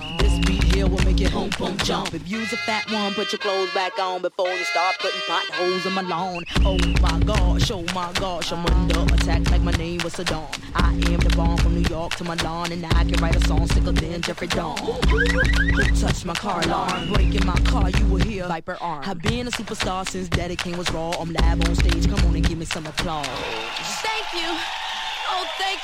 This 0.93 1.06
beat 1.06 1.06
here 1.06 1.06
will 1.06 1.06
make 1.06 1.21
it 1.21 1.32
home, 1.32 1.49
boom, 1.58 1.77
jump. 1.77 2.13
If 2.13 2.27
you's 2.27 2.51
a 2.53 2.58
fat 2.58 2.89
one, 2.91 3.13
put 3.13 3.32
your 3.32 3.39
clothes 3.39 3.73
back 3.73 3.97
on 3.99 4.21
before 4.21 4.49
you 4.49 4.63
start 4.63 4.95
putting 4.99 5.19
potholes 5.27 5.86
in 5.86 5.93
my 5.93 6.01
lawn. 6.01 6.43
Oh 6.62 6.77
my 7.01 7.19
gosh, 7.19 7.71
oh 7.71 7.84
my 7.93 8.12
gosh, 8.13 8.51
I'm 8.51 8.65
under 8.65 9.13
attack 9.13 9.49
like 9.49 9.62
my 9.62 9.71
name 9.71 10.01
was 10.03 10.13
Saddam. 10.13 10.47
I 10.75 10.91
am 10.91 11.19
the 11.19 11.34
bomb 11.36 11.58
from 11.58 11.75
New 11.75 11.88
York 11.89 12.15
to 12.15 12.23
Milan, 12.23 12.71
and 12.71 12.86
I 12.86 13.03
can 13.03 13.21
write 13.21 13.36
a 13.36 13.47
song 13.47 13.67
sicker 13.67 13.91
than 13.91 14.21
Jeffrey 14.21 14.47
Dahmer. 14.47 15.03
Who 15.06 15.95
touched 15.95 16.25
my 16.25 16.34
car 16.34 16.62
alarm? 16.62 17.13
Breaking 17.13 17.45
my 17.45 17.60
car, 17.62 17.89
you 17.89 18.06
will 18.08 18.21
hear 18.21 18.47
Viper 18.47 18.77
arm. 18.82 19.03
I've 19.06 19.21
been 19.21 19.47
a 19.47 19.51
superstar 19.51 20.08
since 20.08 20.27
Daddy 20.27 20.56
Kane 20.56 20.77
was 20.77 20.91
raw. 20.91 21.12
I'm 21.19 21.34
live 21.34 21.67
on 21.67 21.75
stage, 21.75 22.08
come 22.08 22.25
on 22.27 22.36
and 22.36 22.47
give 22.47 22.58
me 22.58 22.65
some 22.65 22.86
applause. 22.86 23.27
Thank 23.27 24.43
you. 24.43 24.82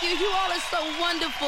You. 0.02 0.10
You 0.10 0.28
all 0.28 0.52
are 0.52 0.60
so 0.60 0.80
wonderful. 1.00 1.48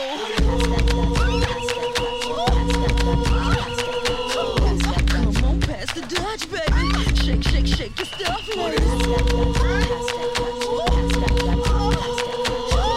Come 5.08 5.46
on, 5.46 5.60
pass 5.62 5.94
the 5.94 6.02
Dutch, 6.02 6.52
baby. 6.52 6.92
Shake, 7.16 7.44
shake, 7.44 7.68
shake 7.68 7.98
your 7.98 8.06
stuff, 8.08 8.56
ladies. 8.58 8.80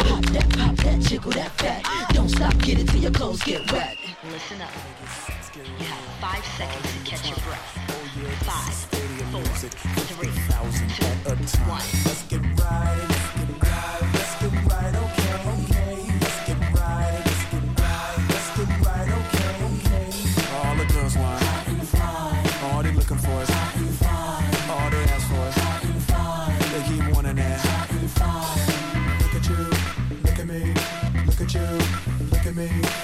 Pop 0.08 0.24
that, 0.24 0.48
pop 0.58 0.76
that, 0.76 1.00
jiggle 1.02 1.32
that 1.32 1.50
fat. 1.52 1.82
Don't 2.12 2.28
stop, 2.28 2.58
get 2.58 2.80
it 2.80 2.88
till 2.88 3.00
your 3.00 3.12
clothes 3.12 3.42
get 3.44 3.70
wet. 3.70 3.96
Listen 4.24 4.60
up. 4.60 4.70
You 5.54 5.84
have 5.84 6.00
five 6.20 6.44
seconds 6.56 6.92
to 6.92 6.98
catch 7.08 7.28
your 7.28 7.38
breath. 7.38 7.78
Five, 8.42 8.74
four, 9.30 9.42
three, 9.42 10.30
two, 11.46 11.58
one. 11.68 12.03
away. 32.64 33.03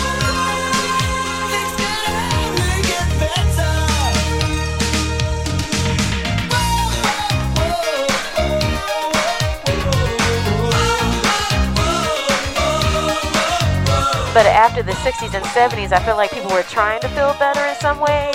But 14.33 14.45
after 14.45 14.81
the 14.81 14.93
60s 14.93 15.35
and 15.35 15.43
70s, 15.43 15.91
I 15.91 15.99
feel 15.99 16.15
like 16.15 16.31
people 16.31 16.51
were 16.51 16.63
trying 16.63 17.01
to 17.01 17.09
feel 17.09 17.35
better 17.37 17.59
in 17.67 17.75
some 17.75 17.99
way. 17.99 18.31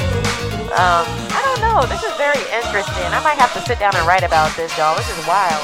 Um, 0.76 1.08
I 1.32 1.40
don't 1.40 1.60
know. 1.64 1.86
This 1.88 2.04
is 2.04 2.12
very 2.18 2.36
interesting. 2.52 3.08
I 3.16 3.20
might 3.24 3.38
have 3.38 3.50
to 3.54 3.62
sit 3.62 3.78
down 3.78 3.96
and 3.96 4.06
write 4.06 4.22
about 4.22 4.54
this, 4.56 4.76
y'all. 4.76 4.94
This 4.94 5.08
is 5.08 5.26
wild. 5.26 5.56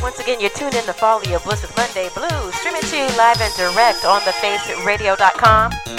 Once 0.00 0.18
again, 0.20 0.40
you're 0.40 0.48
tuned 0.56 0.74
in 0.74 0.84
to 0.84 0.94
Follow 0.94 1.22
Your 1.24 1.40
Bliss 1.40 1.60
with 1.60 1.76
Monday 1.76 2.08
Blues, 2.14 2.54
streaming 2.54 2.80
to 2.80 2.96
you 2.96 3.06
live 3.18 3.38
and 3.42 3.52
direct 3.56 4.06
on 4.06 4.22
thefaceradio.com. 4.22 5.91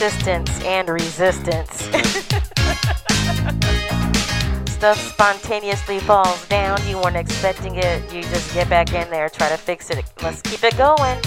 persistence 0.00 0.64
and 0.64 0.88
resistance. 0.88 1.82
Stuff 4.70 4.96
spontaneously 4.96 6.00
falls 6.00 6.48
down. 6.48 6.80
You 6.88 6.96
weren't 6.96 7.16
expecting 7.16 7.76
it. 7.76 8.10
You 8.10 8.22
just 8.22 8.54
get 8.54 8.70
back 8.70 8.94
in 8.94 9.10
there, 9.10 9.28
try 9.28 9.50
to 9.50 9.58
fix 9.58 9.90
it. 9.90 10.02
Let's 10.22 10.40
keep 10.40 10.64
it 10.64 10.74
going. 10.78 11.18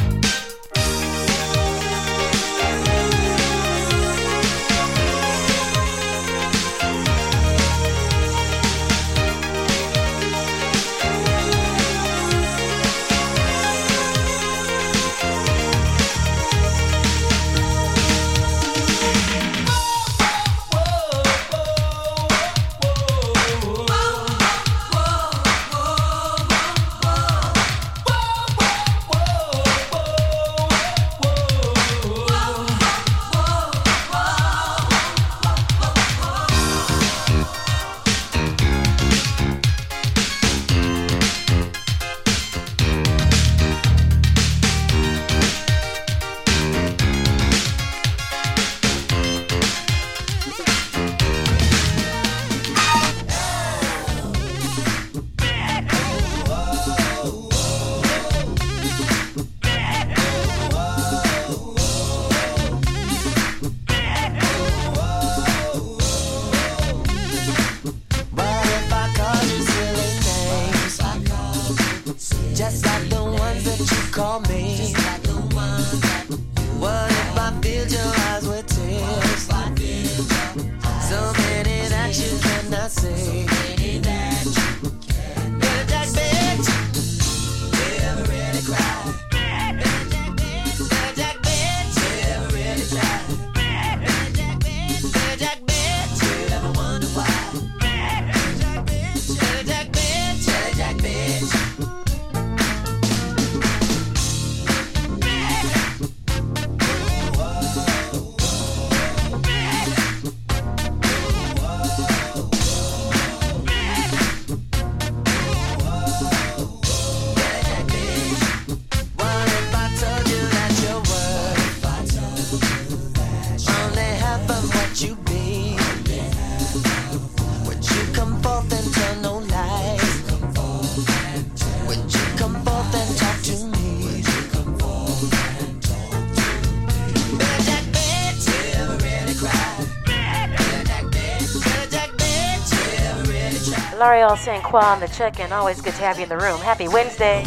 L'Oreal 144.34 144.45
St. 144.45 144.63
Croix 144.63 144.79
on 144.79 144.99
the 144.99 145.07
check-in. 145.07 145.51
Always 145.51 145.79
good 145.79 145.93
to 145.93 146.01
have 146.01 146.17
you 146.17 146.23
in 146.23 146.29
the 146.29 146.38
room. 146.38 146.59
Happy 146.59 146.88
Wednesday. 146.88 147.43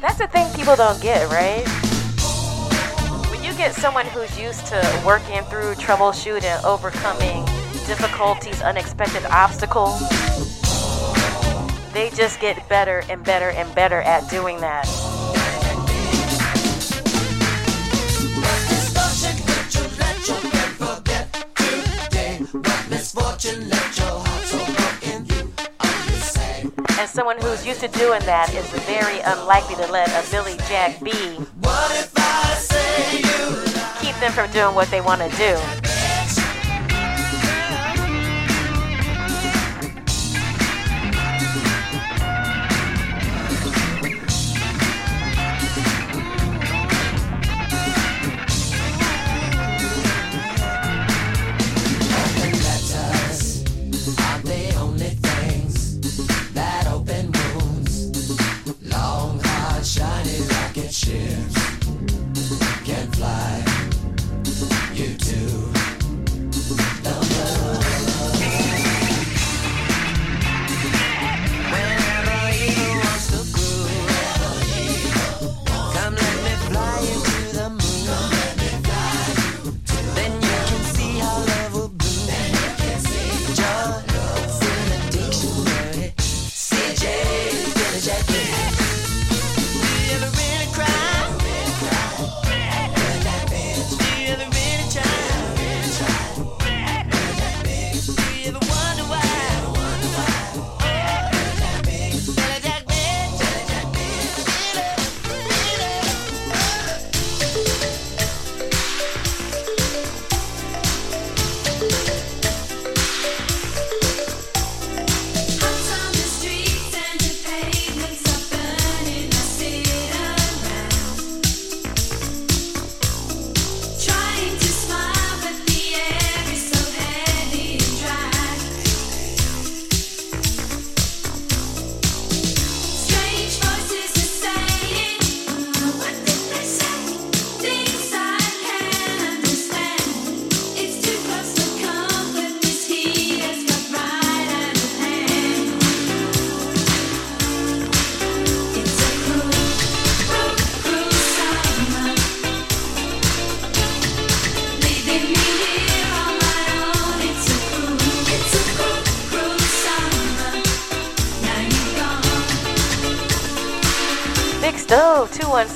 That's 0.00 0.18
the 0.18 0.28
thing 0.32 0.52
people 0.54 0.74
don't 0.74 1.00
get, 1.00 1.30
right? 1.30 1.64
When 3.30 3.44
you 3.44 3.52
get 3.54 3.72
someone 3.74 4.06
who's 4.06 4.36
used 4.36 4.66
to 4.66 5.02
working 5.06 5.42
through 5.44 5.74
troubleshooting, 5.74 6.64
overcoming 6.64 7.44
difficulties, 7.86 8.60
unexpected 8.62 9.24
obstacles, 9.26 10.00
they 11.92 12.10
just 12.16 12.40
get 12.40 12.68
better 12.68 13.04
and 13.08 13.22
better 13.24 13.50
and 13.50 13.72
better 13.76 14.00
at 14.00 14.28
doing 14.28 14.60
that. 14.60 14.88
And 23.42 23.64
someone 27.08 27.40
who's 27.40 27.64
used 27.64 27.80
to 27.80 27.88
doing 27.88 28.20
that 28.26 28.52
is 28.54 28.68
very 28.84 29.20
unlikely 29.20 29.76
to 29.76 29.90
let 29.90 30.10
a 30.10 30.30
Billy 30.30 30.58
Jack 30.68 31.00
B 31.02 31.10
What 31.60 31.90
if 31.92 32.12
I 32.18 32.54
say 32.56 33.20
you 33.20 33.60
keep 34.02 34.14
them 34.20 34.32
from 34.32 34.50
doing 34.52 34.74
what 34.74 34.90
they 34.90 35.00
want 35.00 35.22
to 35.22 35.28
do. 35.38 35.79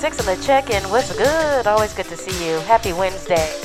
six 0.04 0.18
of 0.18 0.26
the 0.26 0.36
check-in. 0.44 0.82
What's 0.90 1.16
good? 1.16 1.66
Always 1.66 1.94
good 1.94 2.04
to 2.08 2.16
see 2.18 2.46
you. 2.46 2.58
Happy 2.66 2.92
Wednesday. 2.92 3.63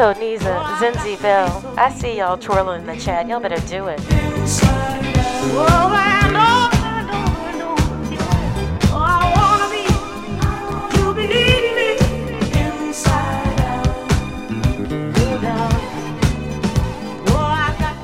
Nisa, 0.00 0.58
Zinzi, 0.80 1.20
Bill. 1.20 1.74
I 1.76 1.92
see 1.92 2.16
y'all 2.16 2.38
twirling 2.38 2.80
in 2.80 2.86
the 2.86 2.96
chat. 2.96 3.28
Y'all 3.28 3.38
better 3.38 3.60
do 3.68 3.86
it. 3.88 4.00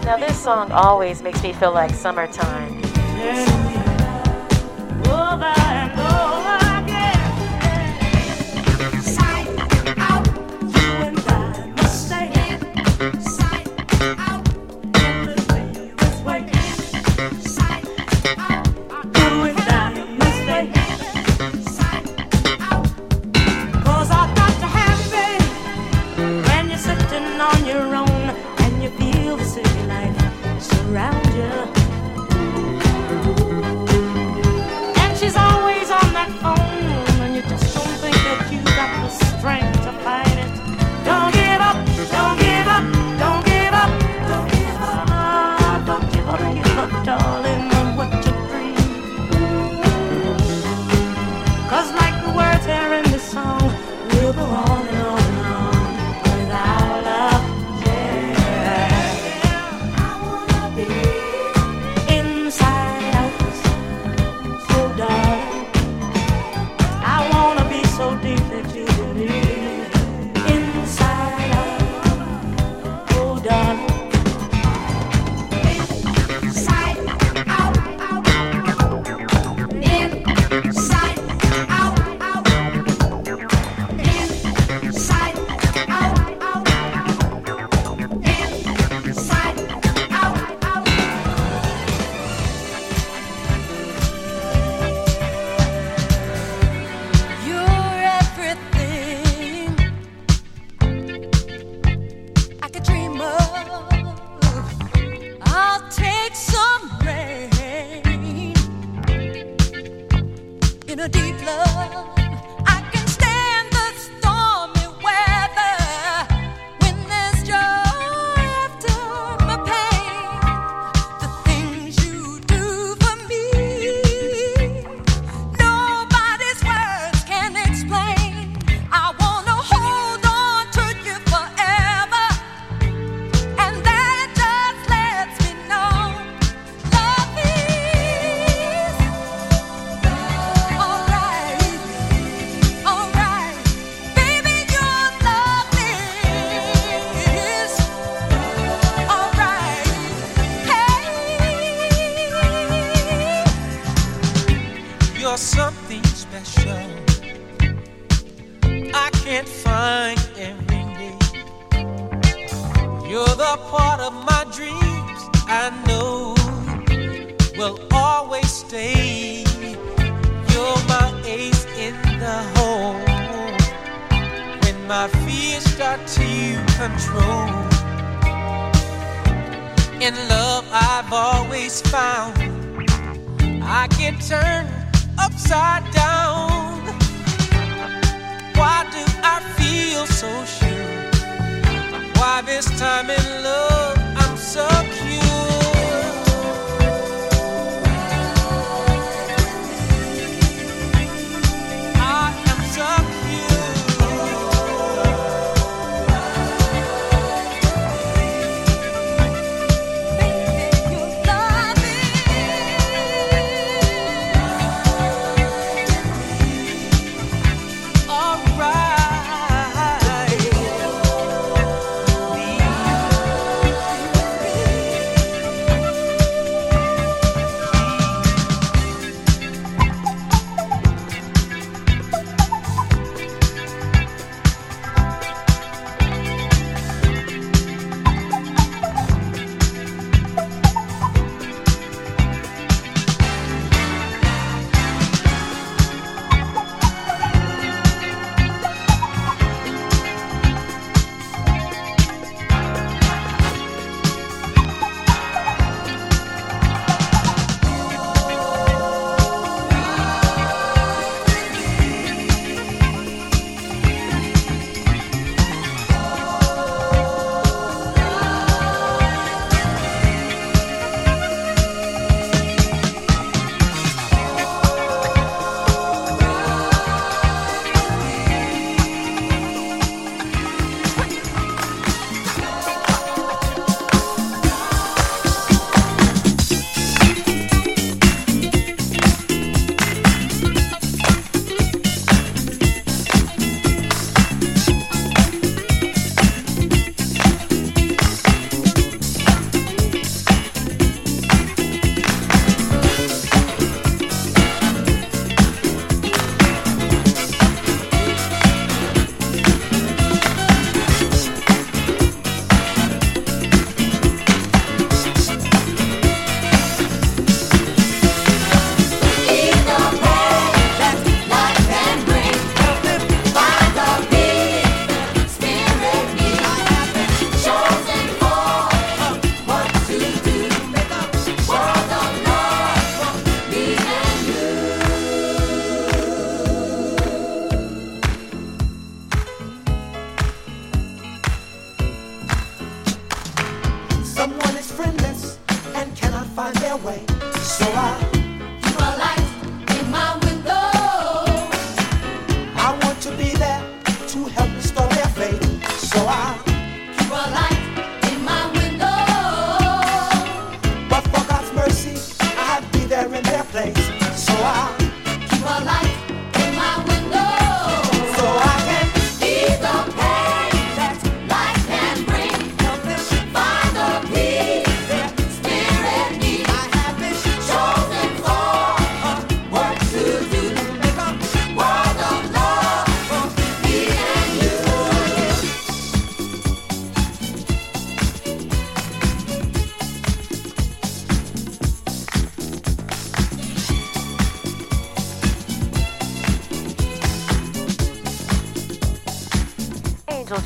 Now, 0.04 0.18
this 0.18 0.38
song 0.38 0.70
always 0.72 1.22
makes 1.22 1.42
me 1.42 1.54
feel 1.54 1.72
like 1.72 1.92
summertime. 1.92 3.65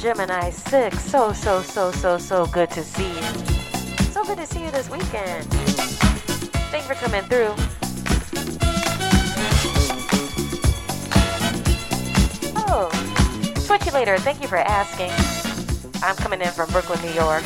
Gemini 0.00 0.48
6. 0.48 0.98
So, 0.98 1.34
so, 1.34 1.60
so, 1.60 1.90
so, 1.92 2.16
so 2.16 2.46
good 2.46 2.70
to 2.70 2.82
see 2.82 3.06
you. 3.06 3.22
So 4.12 4.24
good 4.24 4.38
to 4.38 4.46
see 4.46 4.64
you 4.64 4.70
this 4.70 4.88
weekend. 4.88 5.44
Thanks 6.70 6.86
for 6.86 6.94
coming 6.94 7.22
through. 7.24 7.54
Oh, 12.56 12.88
switch 13.56 13.84
you 13.84 13.92
later. 13.92 14.16
Thank 14.16 14.40
you 14.40 14.48
for 14.48 14.56
asking. 14.56 15.12
I'm 16.02 16.16
coming 16.16 16.40
in 16.40 16.48
from 16.48 16.70
Brooklyn, 16.70 16.98
New 17.02 17.12
York. 17.12 17.44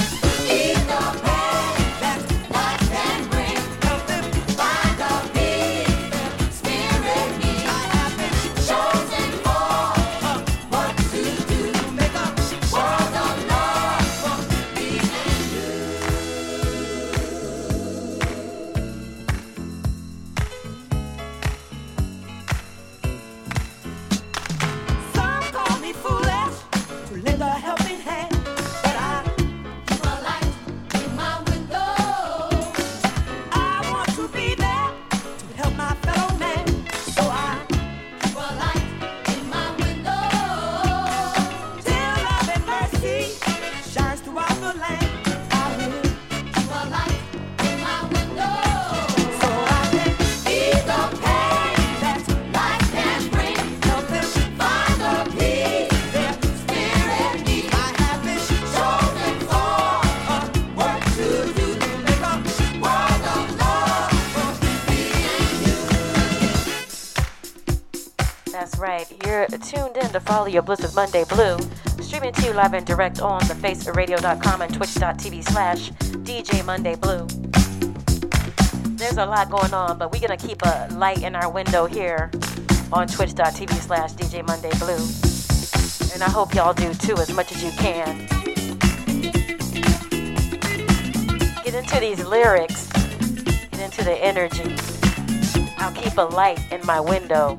To 70.14 70.20
Follow 70.20 70.46
Your 70.46 70.62
Bliss 70.62 70.80
with 70.80 70.94
Monday 70.94 71.24
Blue, 71.24 71.58
streaming 72.00 72.32
to 72.34 72.46
you 72.46 72.52
live 72.52 72.72
and 72.72 72.86
direct 72.86 73.20
on 73.20 73.40
the 73.48 73.54
faceradio.com 73.54 74.62
and 74.62 74.72
twitch.tv 74.72 75.42
slash 75.42 75.90
DJ 76.22 76.64
Monday 76.64 76.94
Blue. 76.94 77.26
There's 78.96 79.16
a 79.16 79.26
lot 79.26 79.50
going 79.50 79.74
on, 79.74 79.98
but 79.98 80.12
we're 80.12 80.24
going 80.24 80.38
to 80.38 80.46
keep 80.46 80.62
a 80.62 80.86
light 80.92 81.24
in 81.24 81.34
our 81.34 81.50
window 81.50 81.86
here 81.86 82.30
on 82.92 83.08
twitch.tv 83.08 83.72
slash 83.72 84.12
DJ 84.12 84.46
Monday 84.46 84.70
Blue. 84.78 85.02
And 86.14 86.22
I 86.22 86.30
hope 86.30 86.54
y'all 86.54 86.74
do 86.74 86.94
too, 86.94 87.16
as 87.16 87.32
much 87.32 87.50
as 87.50 87.64
you 87.64 87.72
can. 87.72 88.26
Get 91.64 91.74
into 91.74 91.98
these 91.98 92.24
lyrics, 92.24 92.86
get 92.92 93.80
into 93.80 94.04
the 94.04 94.16
energy. 94.22 94.76
I'll 95.78 95.92
keep 95.92 96.16
a 96.18 96.22
light 96.22 96.60
in 96.70 96.86
my 96.86 97.00
window. 97.00 97.58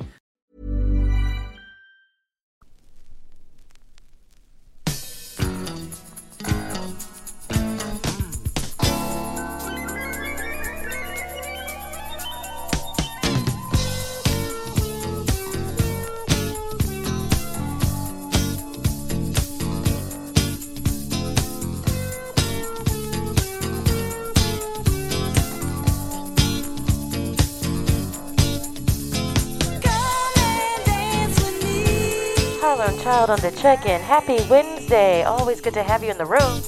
The 33.41 33.49
check-in. 33.53 34.01
Happy 34.01 34.37
Wednesday. 34.51 35.23
Always 35.23 35.61
good 35.61 35.73
to 35.73 35.81
have 35.81 36.03
you 36.03 36.11
in 36.11 36.17
the 36.19 36.25
room. 36.25 36.61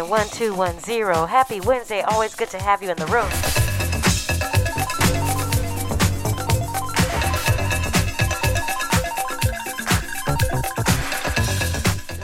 1210. 0.00 1.28
Happy 1.28 1.60
Wednesday. 1.60 2.00
Always 2.00 2.34
good 2.34 2.48
to 2.50 2.58
have 2.58 2.82
you 2.82 2.90
in 2.90 2.96
the 2.96 3.06
room. 3.06 3.28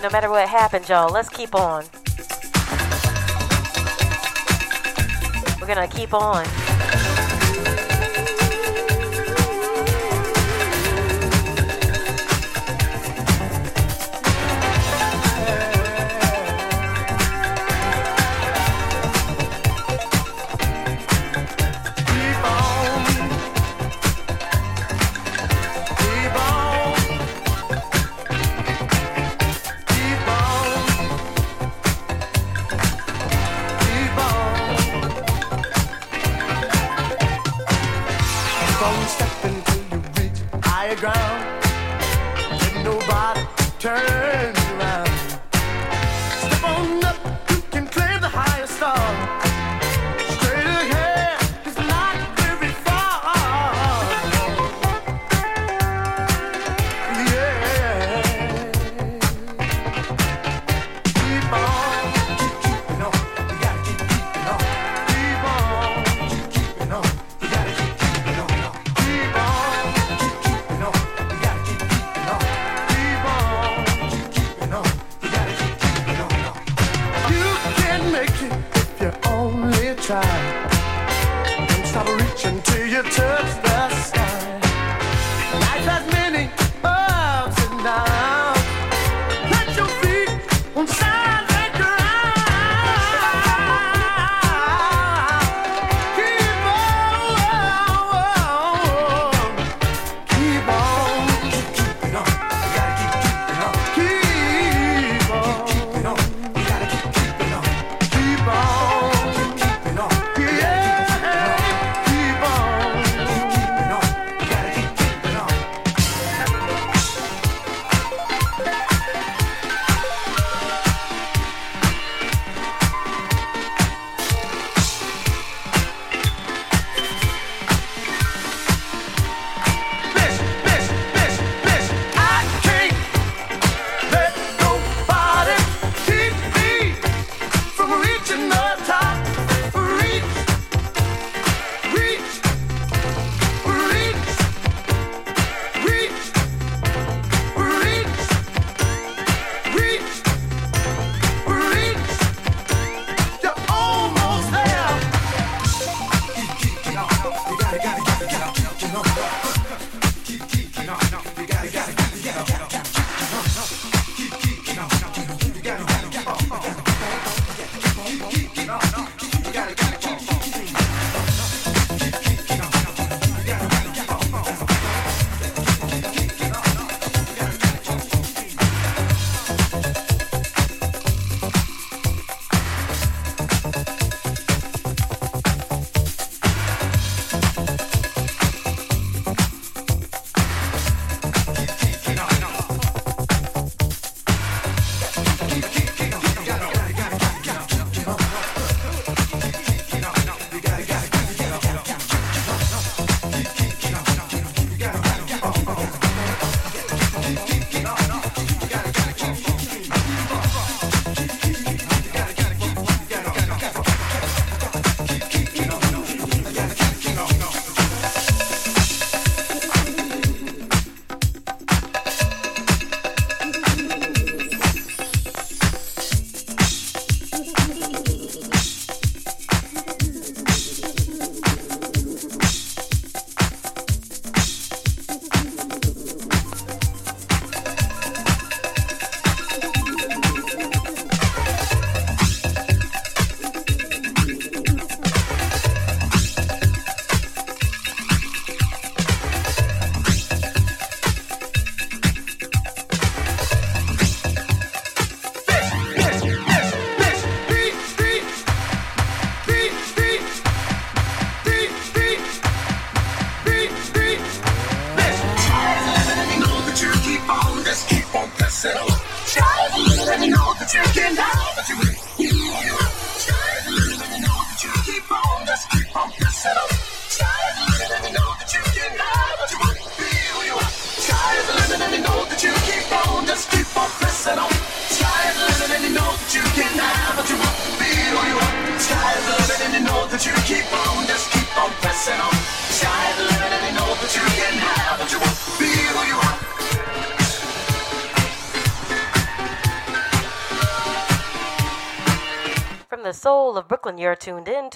No 0.02 0.08
matter 0.10 0.30
what 0.30 0.48
happens, 0.48 0.88
y'all, 0.88 1.12
let's 1.12 1.28
keep 1.28 1.54
on. 1.54 1.84
We're 5.60 5.74
going 5.74 5.88
to 5.88 5.94
keep 5.94 6.14
on. 6.14 6.67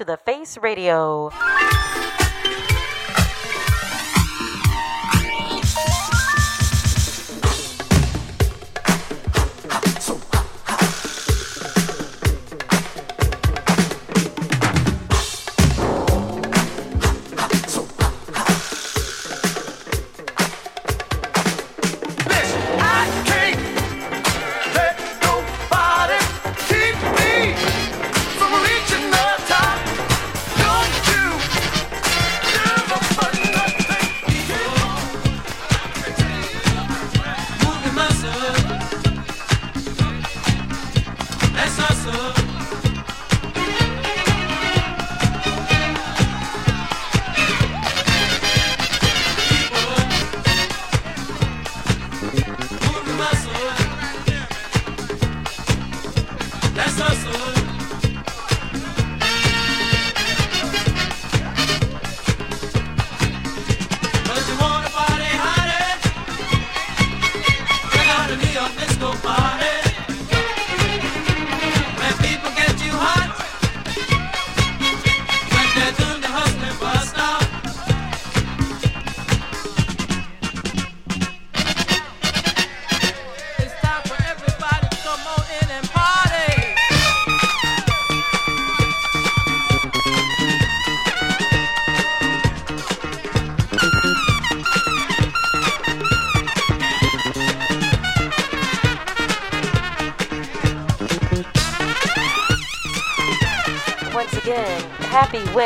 To 0.03 0.07
the 0.07 0.16
Face 0.16 0.59
Radio. 0.59 1.30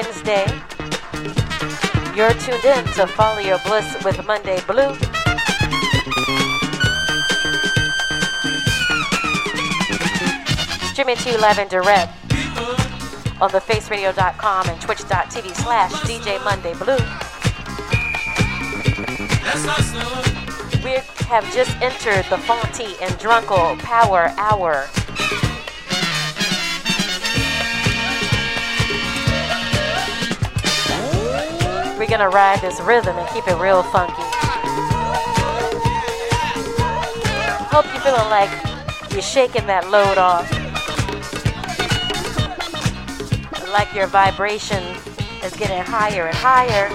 Wednesday. 0.07 0.46
You're 2.14 2.32
tuned 2.34 2.64
in 2.64 2.84
to 2.94 3.09
Follow 3.09 3.40
Your 3.40 3.59
Bliss 3.66 4.04
with 4.04 4.24
Monday 4.24 4.61
Blue. 4.64 4.94
Streaming 10.92 11.16
to 11.16 11.30
you 11.30 11.38
live 11.38 11.59
and 11.59 11.68
direct 11.68 12.12
on 13.40 13.50
thefaceradio.com 13.50 14.68
and 14.68 14.80
twitch.tv 14.80 15.54
slash 15.57 15.92
DJ 16.02 16.42
Monday 16.44 16.74
Blue. 16.74 16.94
We 20.84 21.00
have 21.26 21.52
just 21.52 21.76
entered 21.82 22.24
the 22.30 22.36
Fonty 22.36 22.94
and 23.02 23.12
Drunkle 23.18 23.76
Power 23.80 24.32
Hour. 24.38 24.86
We're 32.07 32.18
gonna 32.18 32.28
ride 32.30 32.61
this 32.61 32.80
rhythm 32.82 33.16
and 33.16 33.28
keep 33.30 33.48
it 33.48 33.57
real 33.57 33.82
funky. 33.82 34.22
Hope 37.66 37.84
you're 37.86 38.00
feeling 38.00 38.30
like 38.30 38.48
you're 39.11 39.20
shaking 39.20 39.66
that 39.66 39.90
load 39.90 40.16
off. 40.16 40.48
Like 43.72 43.92
your 43.92 44.07
vibration 44.07 44.84
is 45.42 45.52
getting 45.57 45.82
higher 45.82 46.28
and 46.28 46.36
higher. 46.36 46.86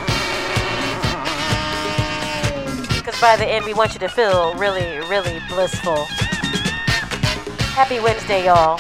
Because 2.98 3.20
by 3.20 3.36
the 3.36 3.46
end, 3.46 3.66
we 3.66 3.74
want 3.74 3.94
you 3.94 4.00
to 4.00 4.08
feel 4.08 4.56
really, 4.56 4.98
really 5.10 5.42
blissful. 5.50 6.06
Happy 7.76 8.00
Wednesday, 8.00 8.46
y'all. 8.46 8.80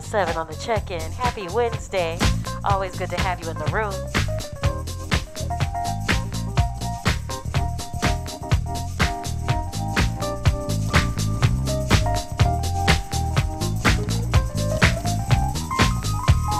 Seven 0.00 0.36
on 0.36 0.46
the 0.46 0.54
check 0.54 0.90
in. 0.90 1.00
Happy 1.12 1.48
Wednesday. 1.48 2.18
Always 2.64 2.96
good 2.96 3.10
to 3.10 3.20
have 3.20 3.40
you 3.42 3.50
in 3.50 3.56
the 3.58 3.64
room. 3.66 3.92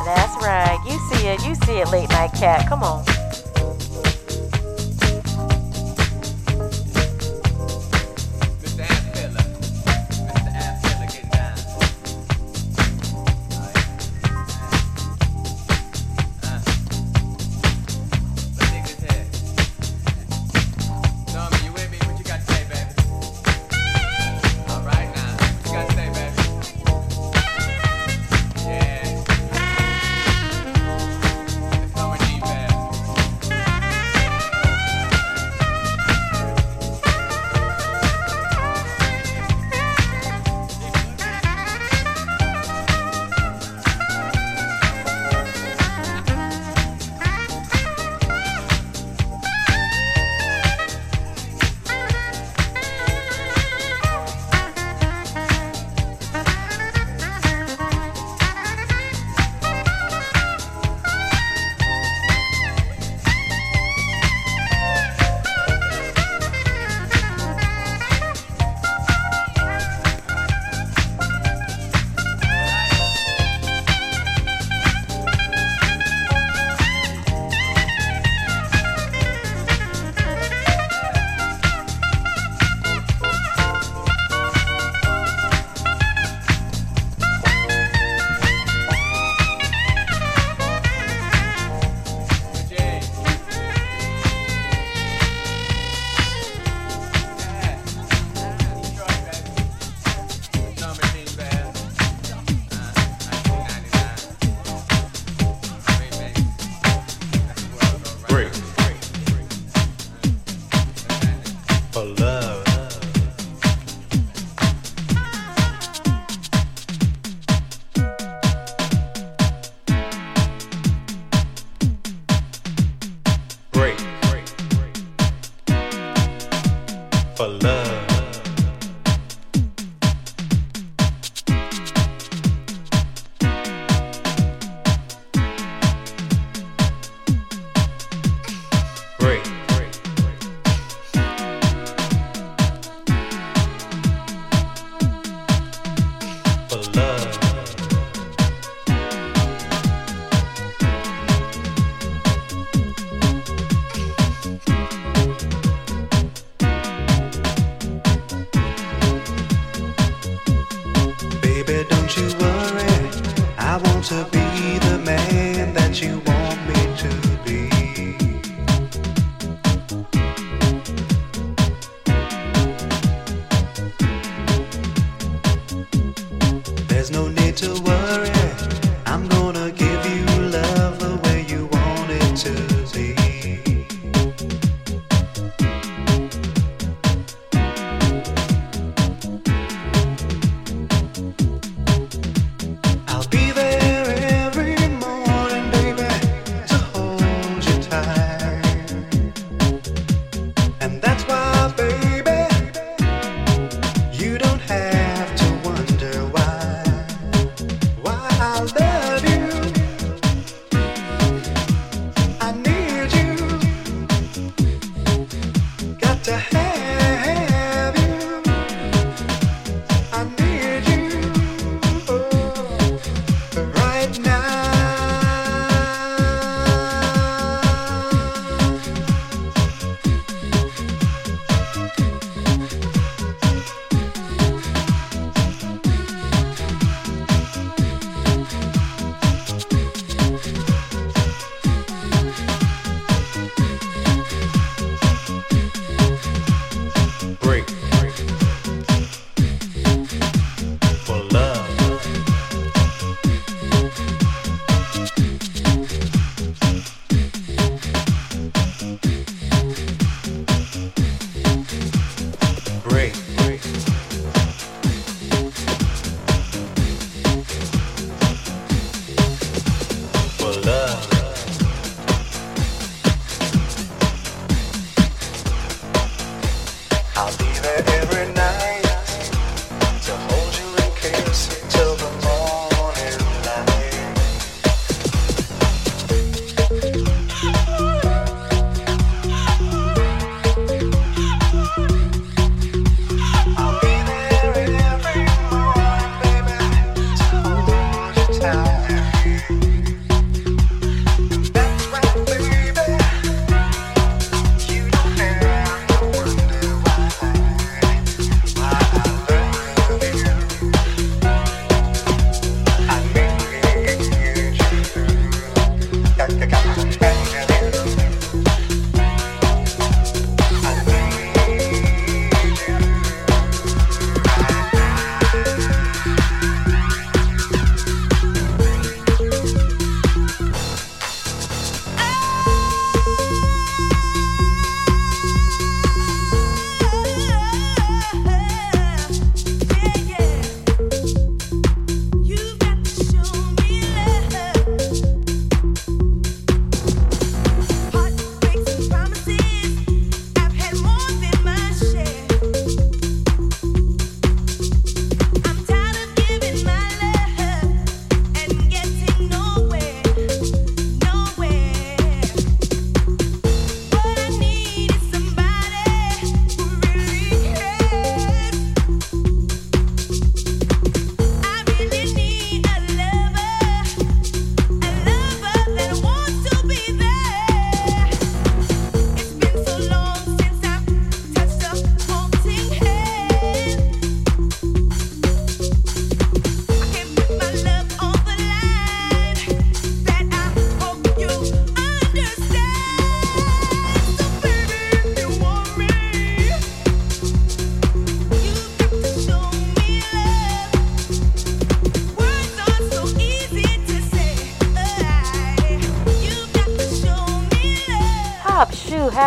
That's 0.05 0.45
right. 0.45 0.79
You 0.87 0.99
see 1.11 1.27
it. 1.29 1.45
You 1.47 1.55
see 1.67 1.79
it, 1.81 1.91
late 1.91 2.09
night 2.11 2.33
cat. 2.35 2.69
Come 2.69 2.83
on. 2.83 3.14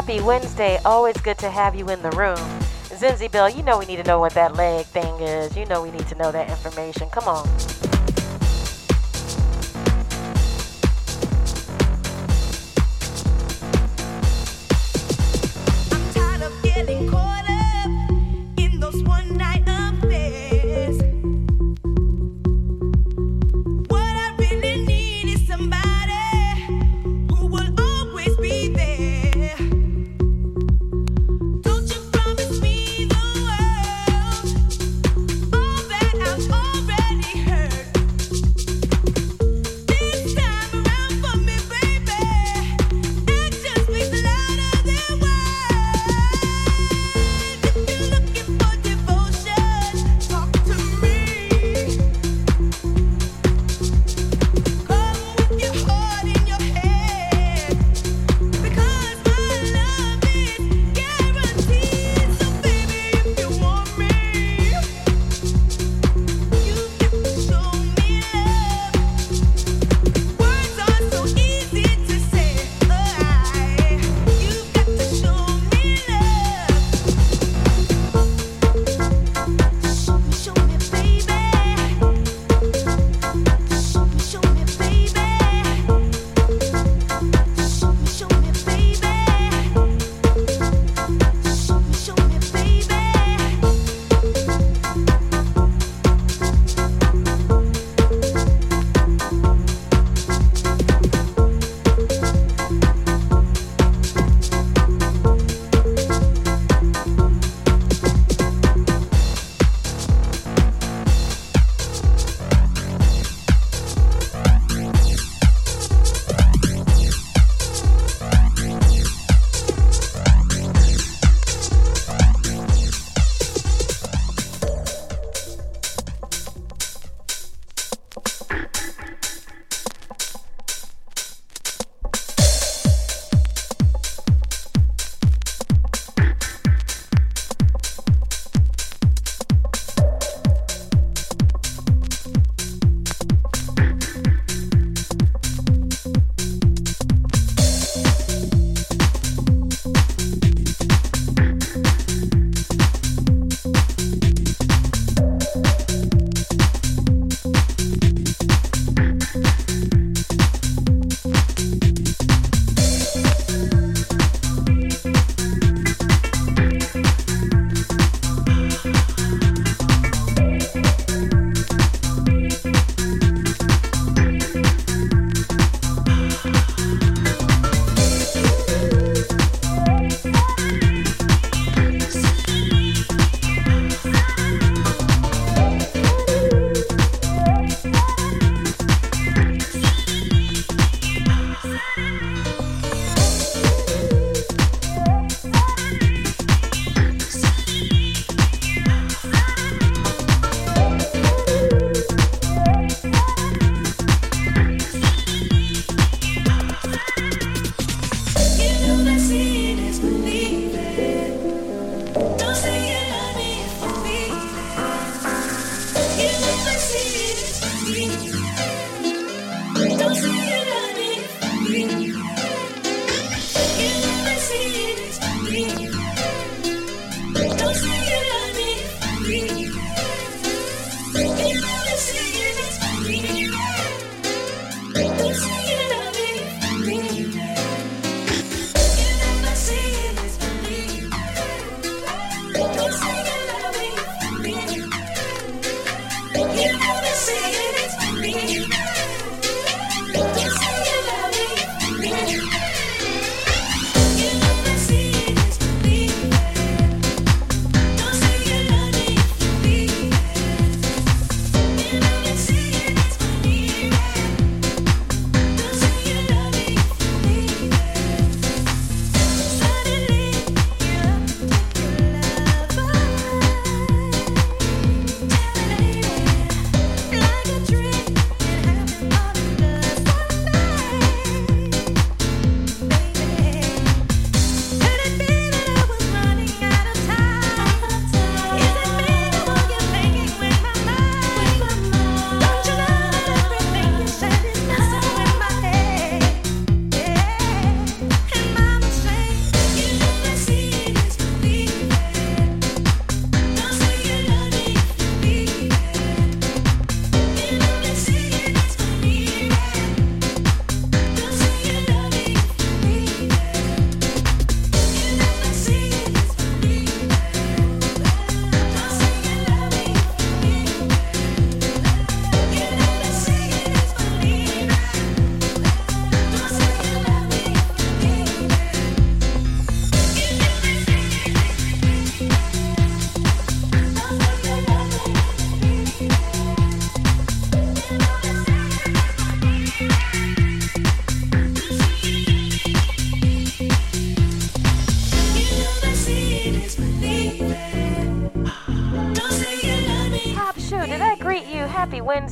Happy 0.08 0.22
Wednesday. 0.22 0.80
Always 0.86 1.18
good 1.18 1.38
to 1.40 1.50
have 1.50 1.76
you 1.76 1.90
in 1.90 2.02
the 2.02 2.12
room. 2.12 2.38
Zinzi 2.96 3.30
Bill, 3.30 3.50
you 3.50 3.62
know 3.62 3.78
we 3.78 3.86
need 3.86 3.98
to 3.98 4.04
know 4.04 4.22
what 4.22 4.34
that 4.36 4.56
leg 4.56 4.86
thing 4.86 5.14
is. 5.20 5.58
You 5.58 5.66
know 5.66 5.84
we 5.84 5.92
need 5.92 6.08
to 6.08 6.16
know 6.16 6.32
that 6.32 6.50
information. 6.50 7.10
Come 7.10 7.28
on. 7.28 7.46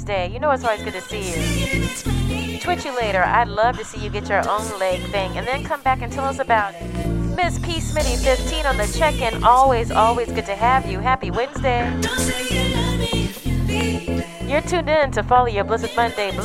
Wednesday. 0.07 0.31
You 0.31 0.39
know 0.39 0.51
it's 0.51 0.63
always 0.63 0.83
good 0.83 0.93
to 0.93 1.01
see 1.01 1.31
you. 1.31 2.59
Twitch 2.59 2.85
you 2.85 2.95
later. 2.95 3.23
I'd 3.23 3.47
love 3.47 3.77
to 3.77 3.85
see 3.85 4.03
you 4.03 4.09
get 4.11 4.29
your 4.29 4.47
own 4.47 4.79
leg 4.79 5.01
thing 5.11 5.37
and 5.37 5.47
then 5.47 5.63
come 5.63 5.81
back 5.81 6.01
and 6.01 6.11
tell 6.11 6.25
us 6.25 6.37
about 6.37 6.75
it. 6.75 7.07
Miss 7.35 7.57
P. 7.59 7.77
Smitty 7.79 8.23
15 8.23 8.65
on 8.67 8.77
the 8.77 8.87
check-in. 8.97 9.43
Always, 9.43 9.91
always 9.91 10.31
good 10.31 10.45
to 10.45 10.55
have 10.55 10.85
you. 10.85 10.99
Happy 10.99 11.31
Wednesday. 11.31 11.89
You're 14.47 14.61
tuned 14.61 14.89
in 14.89 15.11
to 15.11 15.23
Follow 15.23 15.47
Your 15.47 15.65
with 15.65 15.95
Monday 15.95 16.31
Blue. 16.31 16.43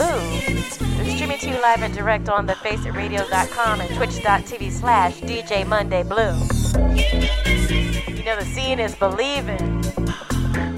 We're 0.97 1.17
streaming 1.17 1.39
to 1.41 1.51
you 1.51 1.61
live 1.61 1.83
and 1.83 1.95
direct 1.95 2.31
on 2.31 2.47
thefaceradio.com 2.47 3.81
and 3.81 3.95
twitch.tv 3.95 4.73
slash 4.73 5.21
DJ 5.21 5.67
Monday 5.67 6.03
Blue. 6.03 6.33
You 8.15 8.25
know 8.25 8.37
the 8.37 8.47
seeing 8.55 8.79
is 8.79 8.95
believing. 8.95 9.83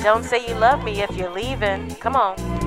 Don't 0.02 0.24
say 0.24 0.44
you 0.48 0.54
love 0.54 0.82
me 0.82 1.00
if 1.00 1.16
you're 1.16 1.32
leaving. 1.32 1.94
Come 1.96 2.16
on. 2.16 2.61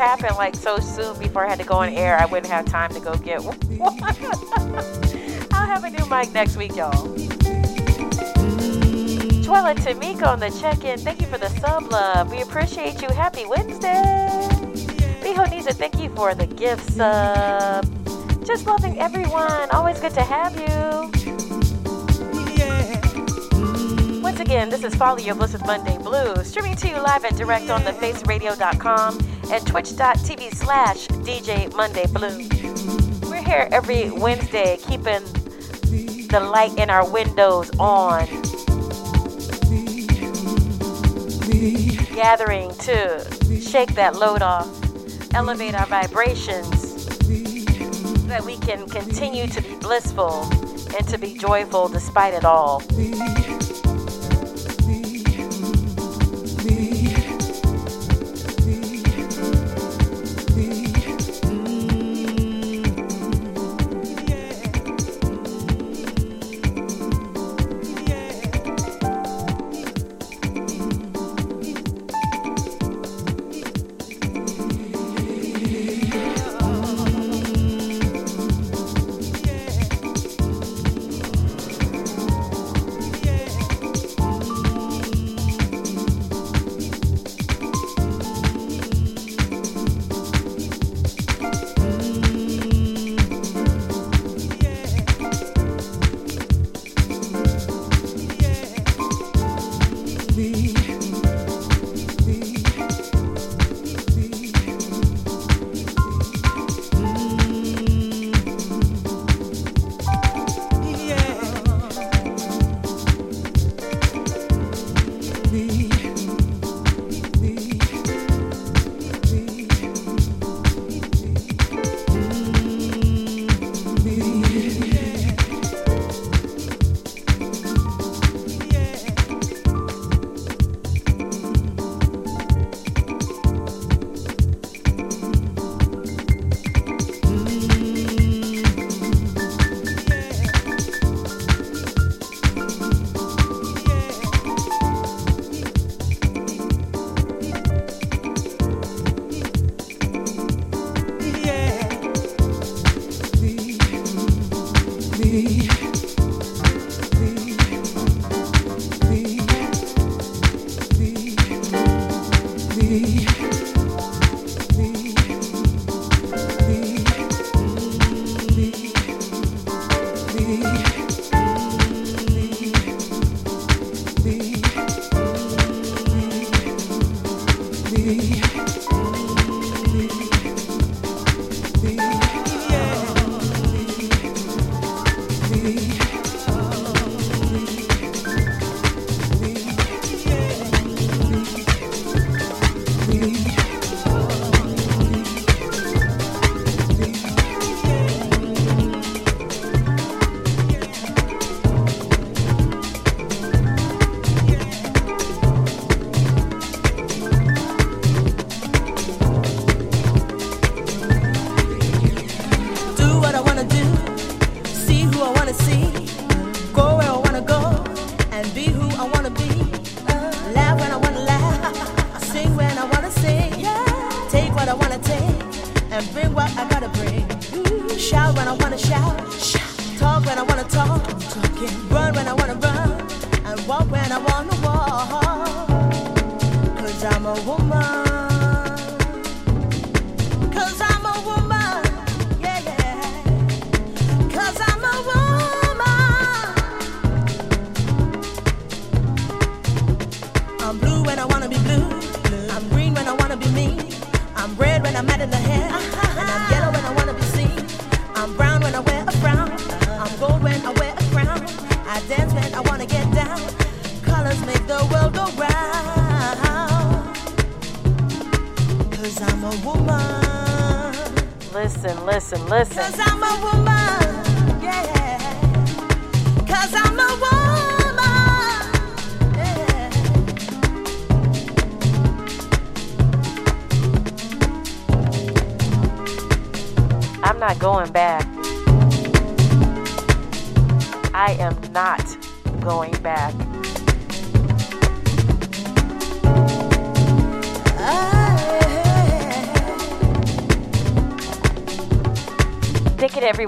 Happened 0.00 0.36
like 0.36 0.56
so 0.56 0.78
soon 0.78 1.18
before 1.18 1.44
I 1.44 1.50
had 1.50 1.58
to 1.58 1.64
go 1.64 1.74
on 1.74 1.90
air. 1.90 2.18
I 2.18 2.24
wouldn't 2.24 2.50
have 2.50 2.64
time 2.64 2.90
to 2.94 3.00
go 3.00 3.14
get 3.16 3.42
one. 3.42 3.58
I'll 5.52 5.66
have 5.66 5.84
a 5.84 5.90
new 5.90 6.06
mic 6.06 6.32
next 6.32 6.56
week, 6.56 6.74
y'all. 6.74 6.92
Mm. 8.40 9.44
Twila 9.44 9.74
Tamiko 9.74 10.26
on 10.26 10.40
the 10.40 10.50
check-in. 10.50 10.98
Thank 11.00 11.20
you 11.20 11.26
for 11.26 11.36
the 11.38 11.50
sub 11.60 11.92
love. 11.92 12.30
We 12.30 12.40
appreciate 12.40 13.02
you. 13.02 13.08
Happy 13.08 13.44
Wednesday. 13.44 14.48
Biho 15.22 15.50
Nisa, 15.50 15.74
thank 15.74 15.98
you 15.98 16.08
for 16.10 16.34
the 16.34 16.46
gift 16.46 16.92
sub. 16.92 17.84
Just 18.44 18.66
loving 18.66 18.98
everyone. 18.98 19.70
Always 19.70 20.00
good 20.00 20.14
to 20.14 20.22
have 20.22 20.56
you. 20.58 21.10
Once 24.22 24.40
again, 24.40 24.70
this 24.70 24.82
is 24.82 24.94
Follow 24.94 25.18
Your 25.18 25.34
Bliss 25.34 25.52
with 25.52 25.66
Monday 25.66 25.98
Blues, 25.98 26.46
streaming 26.46 26.76
to 26.76 26.88
you 26.88 26.96
live 27.02 27.24
and 27.24 27.36
direct 27.36 27.68
on 27.68 27.84
the 27.84 27.90
thefaceradio.com 27.92 29.29
and 29.50 29.66
twitch.tv 29.66 30.54
slash 30.54 31.08
DJ 31.08 31.74
Monday. 31.74 32.06
We're 33.28 33.42
here 33.42 33.68
every 33.72 34.10
Wednesday, 34.10 34.76
keeping 34.76 35.24
the 36.28 36.38
light 36.40 36.78
in 36.78 36.88
our 36.88 37.08
windows 37.10 37.70
on. 37.78 38.26
Gathering 42.14 42.72
to 42.78 43.60
shake 43.60 43.94
that 43.94 44.14
load 44.14 44.42
off, 44.42 44.68
elevate 45.34 45.74
our 45.74 45.86
vibrations, 45.86 47.04
so 47.04 48.26
that 48.28 48.44
we 48.44 48.56
can 48.58 48.88
continue 48.88 49.48
to 49.48 49.60
be 49.62 49.74
blissful 49.76 50.44
and 50.96 51.08
to 51.08 51.18
be 51.18 51.36
joyful 51.36 51.88
despite 51.88 52.34
it 52.34 52.44
all. 52.44 52.82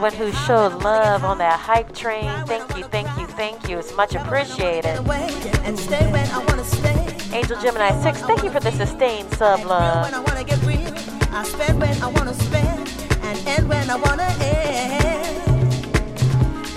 everyone 0.05 0.33
who 0.33 0.37
showed 0.47 0.83
love 0.83 1.23
on 1.23 1.39
that 1.39 1.61
hype 1.61 1.95
train. 1.95 2.29
Thank 2.47 2.77
you, 2.77 2.83
thank 2.83 3.07
you, 3.17 3.27
thank 3.27 3.69
you. 3.69 3.79
It's 3.79 3.95
much 3.95 4.17
appreciated. 4.17 4.99
Angel 7.33 7.61
Gemini 7.61 8.03
6, 8.03 8.23
thank 8.23 8.43
you 8.43 8.51
for 8.51 8.59
the 8.59 8.73
sustained 8.73 9.33
sub 9.35 9.65
love. 9.65 10.11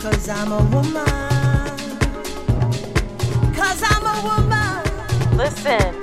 Cause 0.01 0.29
I'm 0.29 0.51
a 0.51 0.63
woman. 0.69 1.05
Cause 3.55 3.81
I'm 3.85 4.05
a 4.05 4.21
woman. 4.29 5.35
Listen, 5.35 5.95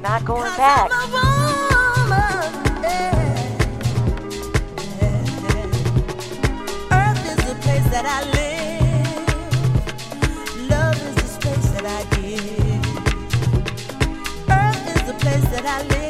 not 0.00 0.24
going 0.24 0.56
back. 0.56 0.91
para 15.62 15.78
leer. 15.84 16.01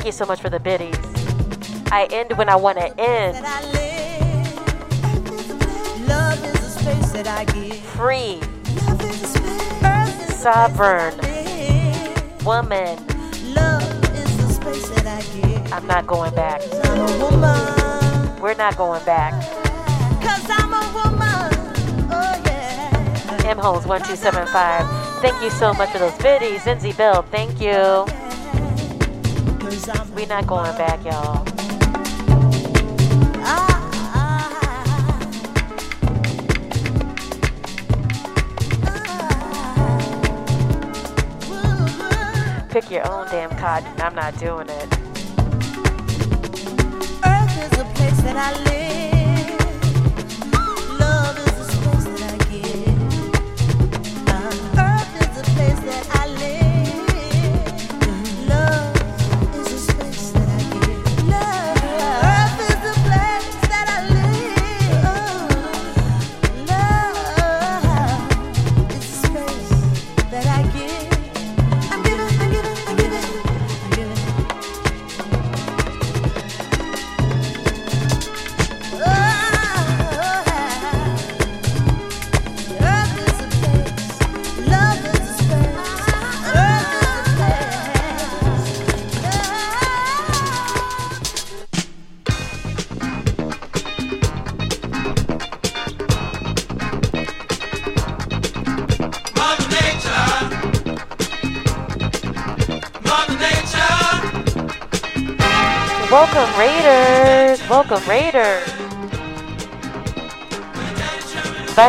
Thank 0.00 0.06
you 0.06 0.12
so 0.12 0.24
much 0.24 0.40
for 0.40 0.48
the 0.48 0.58
biddies. 0.58 0.96
I 1.92 2.08
end 2.10 2.32
when 2.38 2.48
I 2.48 2.56
want 2.56 2.78
to 2.78 2.98
end. 2.98 3.36
Free. 7.82 8.40
Sovereign. 10.32 11.14
Woman. 12.46 12.98
I'm 15.70 15.86
not 15.86 16.06
going 16.06 16.34
back. 16.34 16.62
We're 18.40 18.54
not 18.54 18.78
going 18.78 19.04
back. 19.04 19.34
M 23.44 23.58
1275. 23.58 25.20
Thank 25.20 25.42
you 25.42 25.50
so 25.50 25.74
much 25.74 25.90
for 25.90 25.98
those 25.98 26.16
biddies. 26.16 26.62
Zinzi 26.62 26.96
Bill, 26.96 27.20
thank 27.30 27.60
you. 27.60 28.06
We're 30.14 30.26
not 30.26 30.46
going 30.46 30.76
back, 30.76 31.04
y'all. 31.04 31.44
Pick 42.68 42.88
your 42.88 43.10
own 43.10 43.26
damn 43.30 43.50
cotton. 43.58 43.88
I'm 44.00 44.14
not 44.14 44.38
doing 44.38 44.68
it. 44.68 44.92
Earth 47.24 47.72
is 47.72 47.78
a 47.80 47.84
place 47.94 48.22
that 48.22 48.36
I 48.36 48.62
live. 48.62 48.99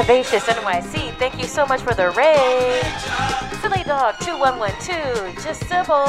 Vivacious 0.01 0.43
NYC, 0.45 1.13
thank 1.19 1.37
you 1.37 1.43
so 1.43 1.63
much 1.67 1.79
for 1.81 1.93
the 1.93 2.09
raid. 2.17 2.81
Silly 3.61 3.83
Dog 3.83 4.15
2112, 4.21 5.35
Just 5.43 5.63
simple. 5.67 6.07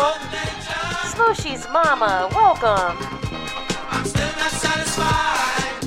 Smooshy's 1.12 1.69
Mama, 1.70 2.27
welcome. 2.32 2.97
I'm 3.90 4.05
still 4.06 4.32
not 4.39 4.51
satisfied. 4.51 5.85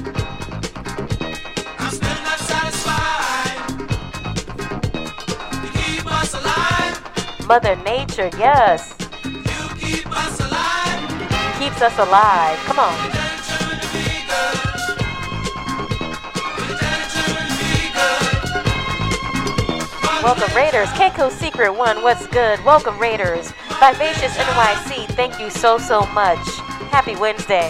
I'm 1.80 1.90
still 1.90 2.22
not 2.22 2.40
satisfied. 2.46 3.82
You 5.64 5.72
keep 5.72 6.06
us 6.06 6.34
alive. 6.36 7.48
Mother 7.48 7.76
Nature, 7.78 8.30
yes. 8.38 8.94
You 9.24 9.70
keep 9.80 10.06
us 10.16 10.40
alive. 10.42 11.58
Keeps 11.58 11.82
us 11.82 11.98
alive. 11.98 12.60
Come 12.68 12.78
on. 12.78 13.15
Welcome 20.26 20.56
Raiders. 20.56 20.88
Keiko 20.94 21.30
Secret 21.30 21.72
One, 21.72 22.02
what's 22.02 22.26
good? 22.26 22.60
Welcome 22.66 22.98
Raiders. 22.98 23.52
Vivacious 23.80 24.36
NYC, 24.36 25.06
thank 25.10 25.40
you 25.40 25.52
so, 25.52 25.78
so 25.78 26.02
much. 26.16 26.40
Happy 26.90 27.16
Wednesday. 27.16 27.70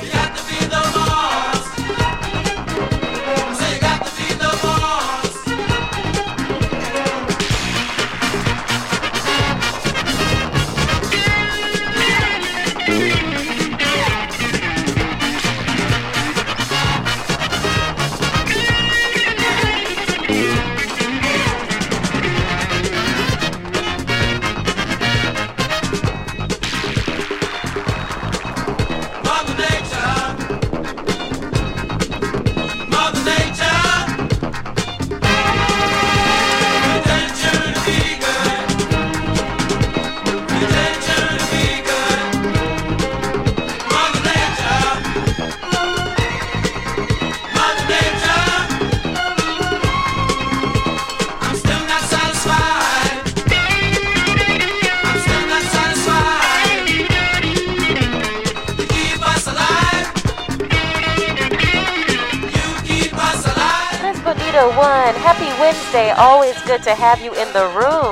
Good 66.76 66.84
to 66.84 66.94
have 66.96 67.22
you 67.22 67.34
in 67.34 67.54
the 67.54 67.66
room. 67.68 68.05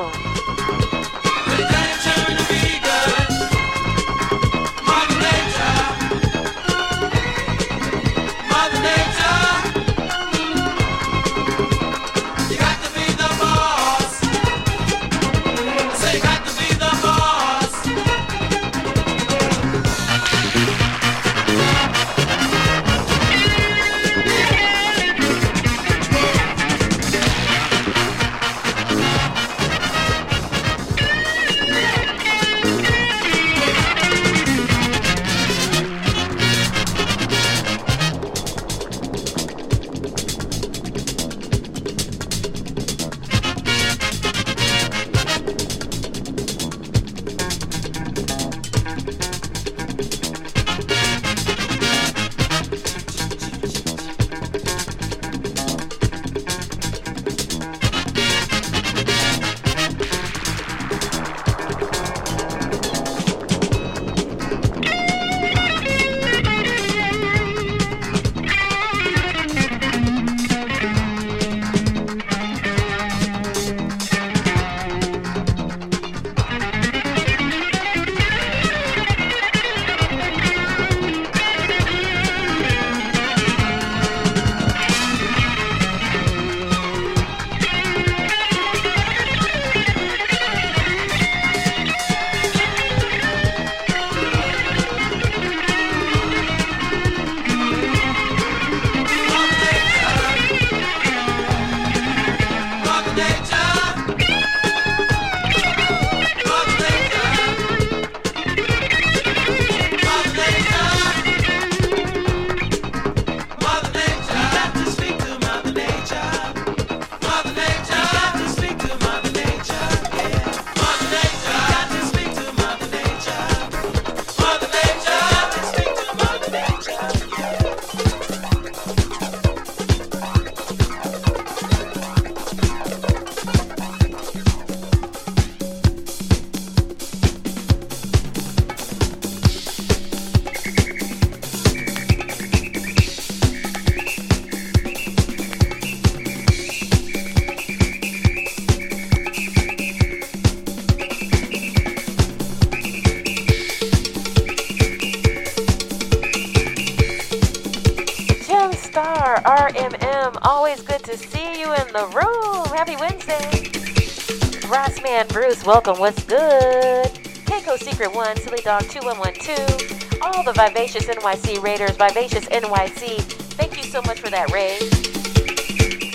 Bruce, 165.27 165.65
welcome. 165.65 165.99
What's 165.99 166.23
good? 166.23 167.05
Keiko 167.45 167.77
Secret 167.77 168.13
One, 168.13 168.35
Silly 168.37 168.61
Dog 168.63 168.81
2112, 168.83 170.21
all 170.21 170.43
the 170.43 170.53
Vivacious 170.53 171.05
NYC 171.05 171.61
Raiders, 171.61 171.91
Vivacious 171.97 172.45
NYC, 172.45 173.21
thank 173.53 173.77
you 173.77 173.83
so 173.83 174.01
much 174.03 174.19
for 174.19 174.29
that 174.29 174.51
raid. 174.51 174.81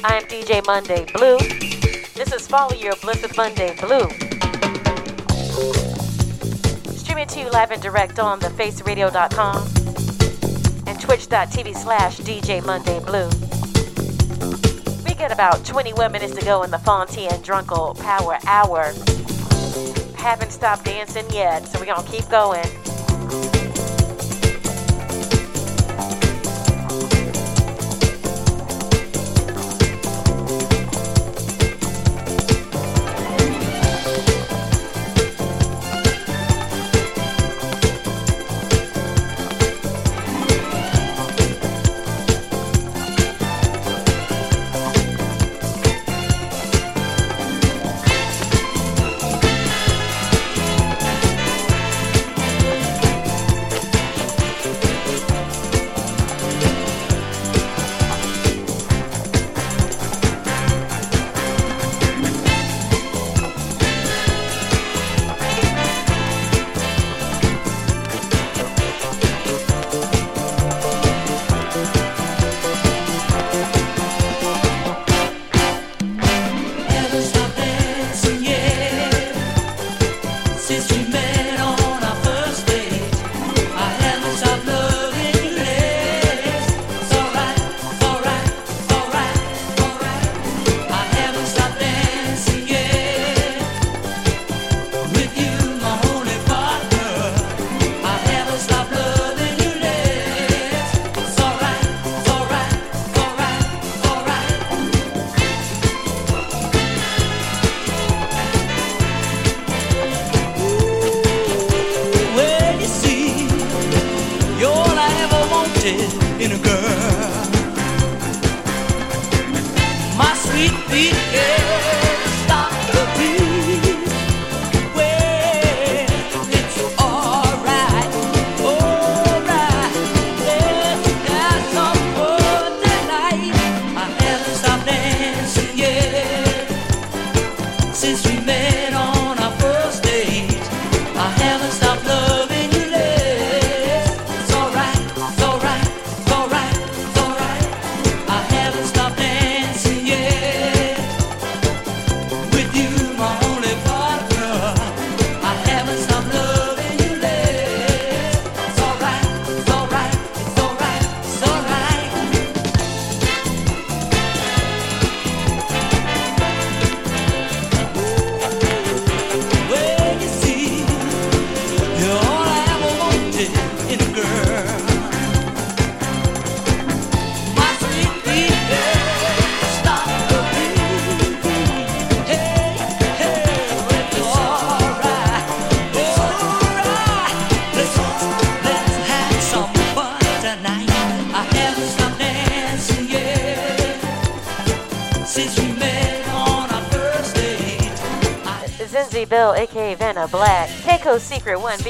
I 0.05 0.17
am 0.17 0.25
DJ 0.25 0.65
Monday 0.67 1.05
Blue. 1.13 1.39
This 2.15 2.33
is 2.33 2.47
Follow 2.47 2.75
Your 2.75 2.97
Bliss 2.97 3.23
with 3.23 3.37
Monday 3.37 3.77
Blue. 3.81 4.09
Streaming 6.97 7.27
to 7.29 7.41
you 7.41 7.51
live 7.51 7.71
and 7.71 7.81
direct 7.81 8.19
on 8.19 8.41
thefaceradio.com 8.41 9.69
and 10.87 11.01
twitch.tv 11.01 11.77
slash 11.77 12.19
DJ 12.19 12.65
Monday 12.65 13.01
Blue. 13.01 13.48
We 15.19 15.23
get 15.23 15.33
about 15.33 15.65
21 15.65 16.13
minutes 16.13 16.37
to 16.37 16.45
go 16.45 16.63
in 16.63 16.71
the 16.71 16.77
Fontie 16.77 17.29
and 17.29 17.43
Drunkle 17.43 17.99
Power 17.99 18.39
Hour. 18.47 18.93
Haven't 20.17 20.53
stopped 20.53 20.85
dancing 20.85 21.29
yet, 21.33 21.67
so 21.67 21.81
we're 21.81 21.87
gonna 21.87 22.09
keep 22.09 22.29
going. 22.29 23.68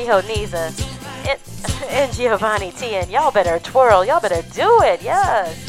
Hijo 0.09 0.23
Niza, 0.23 0.73
and 1.91 2.11
Giovanni 2.15 2.73
T. 2.73 2.95
And 2.95 3.11
y'all 3.11 3.31
better 3.31 3.59
twirl. 3.59 4.07
Y'all 4.07 4.21
better 4.21 4.41
do 4.55 4.81
it. 4.83 5.03
Yes. 5.03 5.68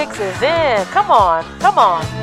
Fix 0.00 0.18
is 0.18 0.42
in. 0.42 0.86
Come 0.86 1.10
on, 1.10 1.44
come 1.58 1.78
on. 1.78 2.19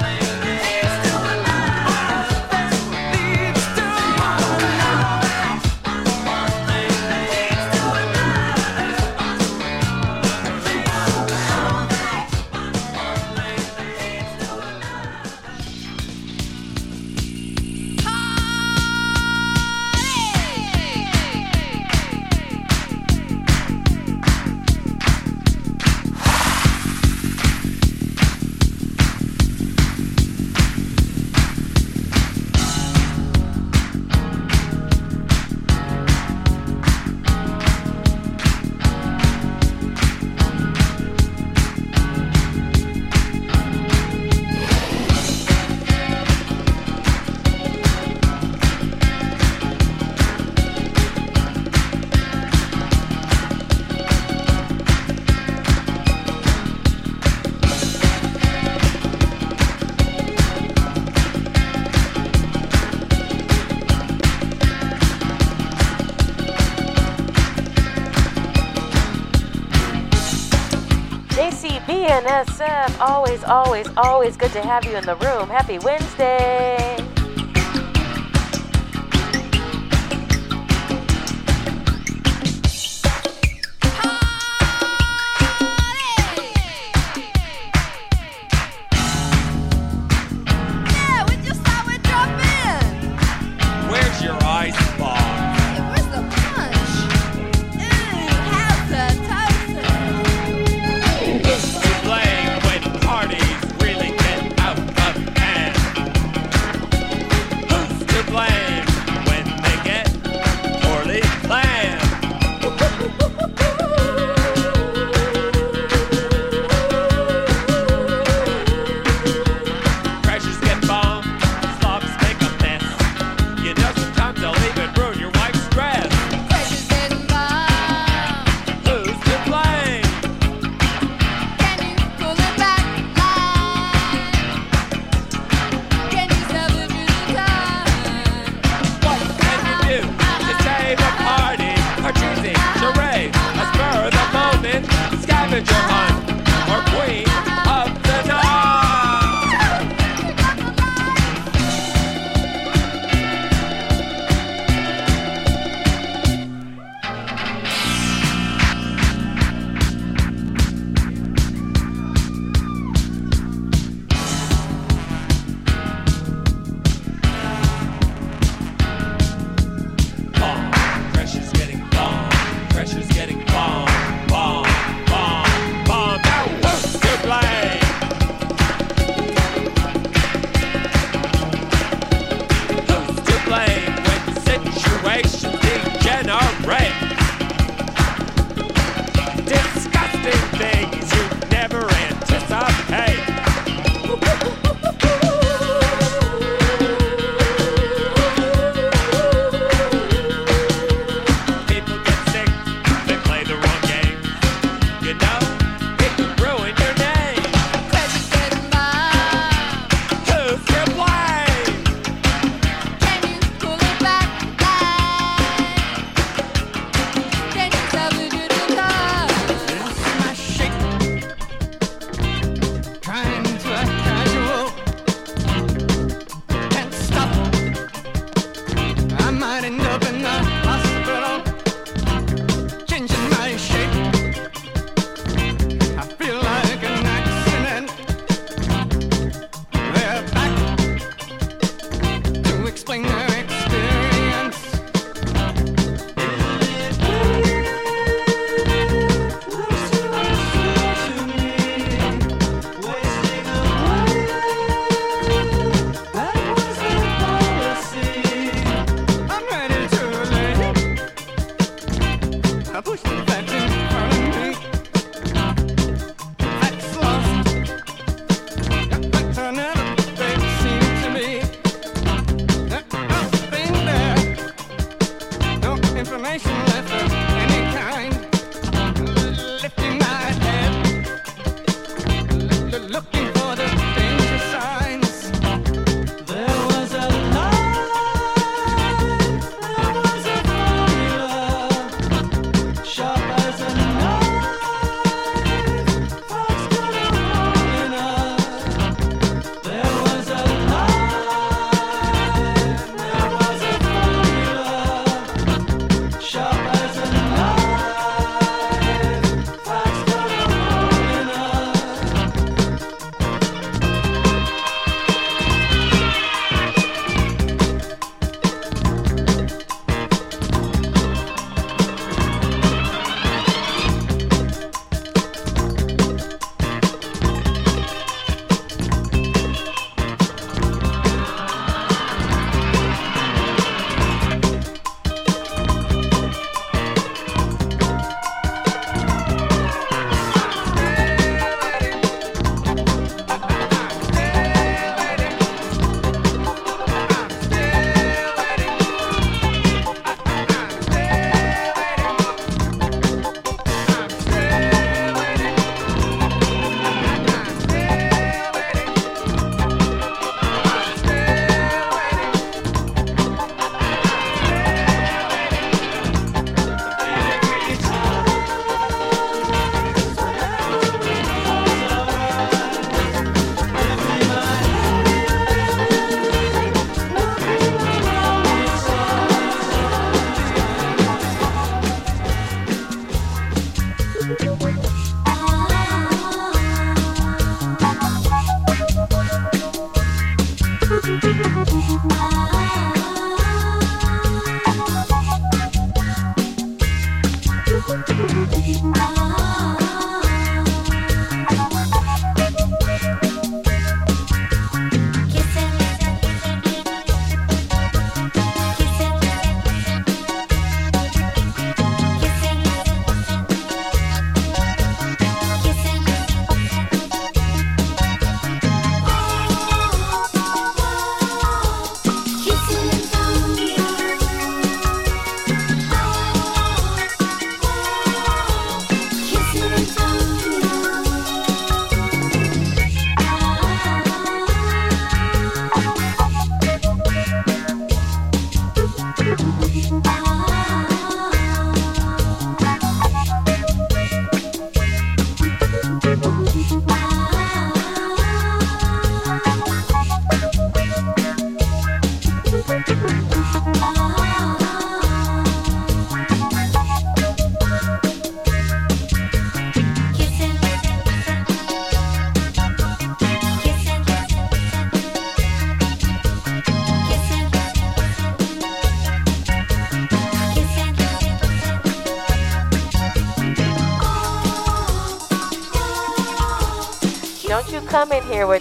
And 72.30 72.96
always, 73.00 73.44
always, 73.46 73.88
always 73.96 74.36
good 74.36 74.52
to 74.52 74.62
have 74.62 74.86
you 74.86 74.98
in 74.98 75.06
the 75.06 75.16
room. 75.16 75.50
Happy 75.50 75.80
Wednesday. 75.80 76.97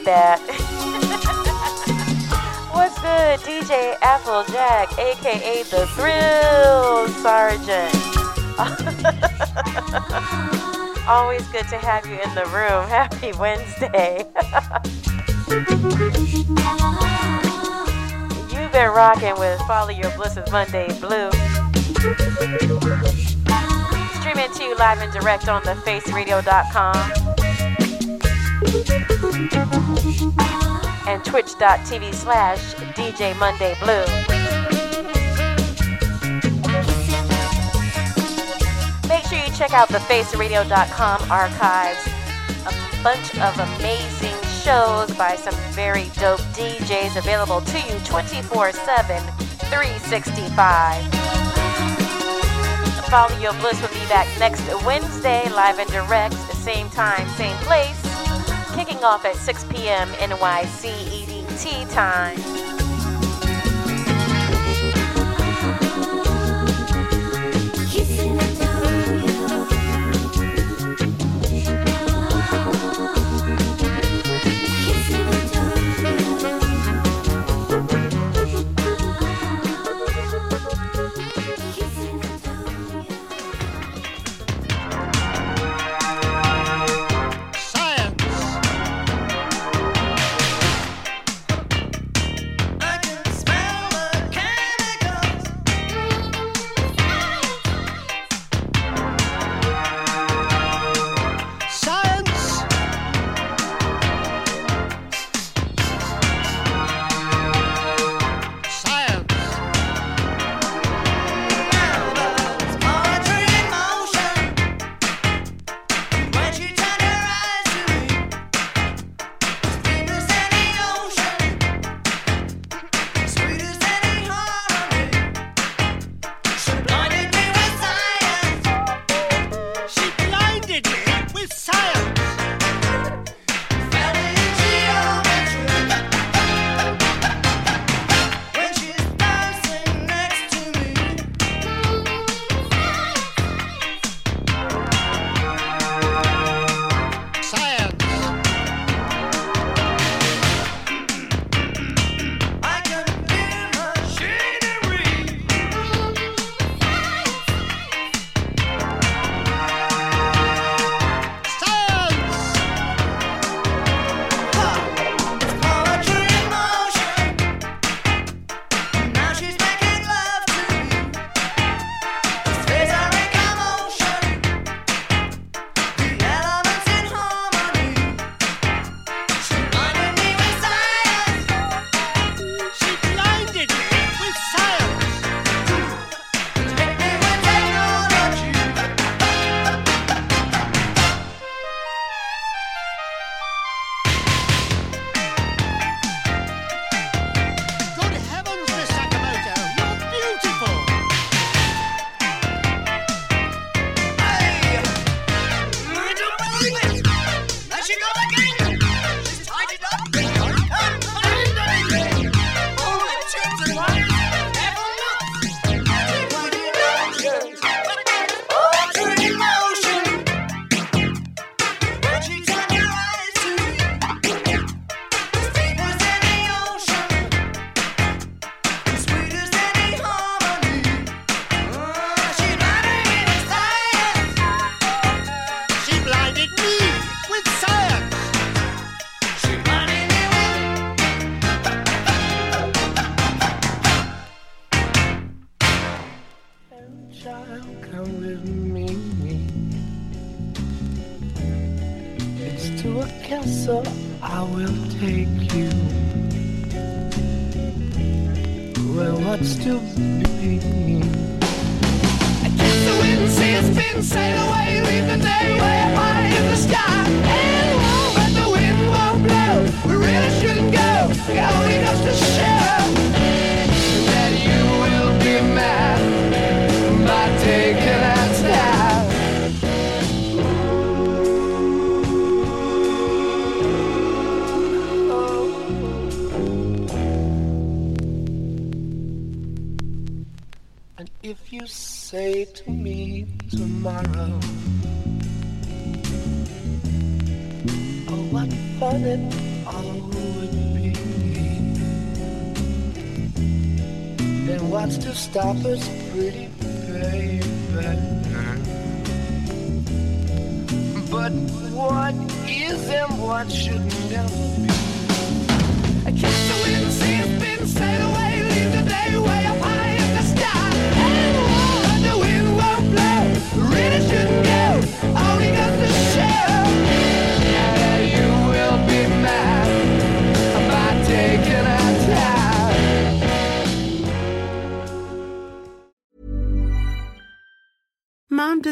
That. 0.04 0.40
What's 2.72 2.98
good, 3.00 3.40
DJ 3.40 3.96
Applejack, 4.02 4.96
aka 4.98 5.62
the 5.64 5.86
Thrill 5.94 7.08
Sergeant? 7.22 7.94
Always 11.08 11.46
good 11.48 11.68
to 11.68 11.78
have 11.78 12.06
you 12.06 12.14
in 12.14 12.34
the 12.34 12.44
room. 12.46 12.88
Happy 12.88 13.32
Wednesday. 13.38 14.24
You've 18.52 18.72
been 18.72 18.90
rocking 18.90 19.38
with 19.38 19.60
Follow 19.62 19.90
Your 19.90 20.10
Blisses 20.12 20.50
Monday 20.50 20.88
Blue. 21.00 21.30
Streaming 24.20 24.50
to 24.52 24.64
you 24.64 24.76
live 24.76 25.00
and 25.00 25.12
direct 25.12 25.48
on 25.48 25.62
thefaceradio.com 25.62 27.36
and 31.06 31.24
twitch.tv 31.24 32.14
slash 32.14 32.74
DJ 32.94 33.36
Monday 33.38 33.74
Blue. 33.80 34.04
Make 39.08 39.24
sure 39.24 39.38
you 39.38 39.52
check 39.56 39.72
out 39.72 39.88
thefaceradio.com 39.88 41.30
archives. 41.30 42.06
A 42.66 43.02
bunch 43.02 43.38
of 43.40 43.58
amazing 43.58 44.34
shows 44.62 45.16
by 45.16 45.36
some 45.36 45.54
very 45.72 46.10
dope 46.18 46.40
DJs 46.56 47.16
available 47.16 47.60
to 47.60 47.78
you 47.78 47.98
24 48.04 48.72
7, 48.72 49.22
365. 49.70 51.26
Follow 53.06 53.38
Your 53.38 53.52
Bliss 53.60 53.80
will 53.80 53.88
be 53.88 54.04
back 54.08 54.26
next 54.40 54.66
Wednesday, 54.84 55.48
live 55.50 55.78
and 55.78 55.88
direct, 55.90 56.34
same 56.56 56.90
time, 56.90 57.28
same 57.36 57.56
place, 57.58 57.95
kicking 58.96 59.04
off 59.04 59.24
at 59.24 59.36
6 59.36 59.64
p.m. 59.64 60.08
NYC 60.08 60.90
EDT 60.90 61.92
time. 61.92 62.65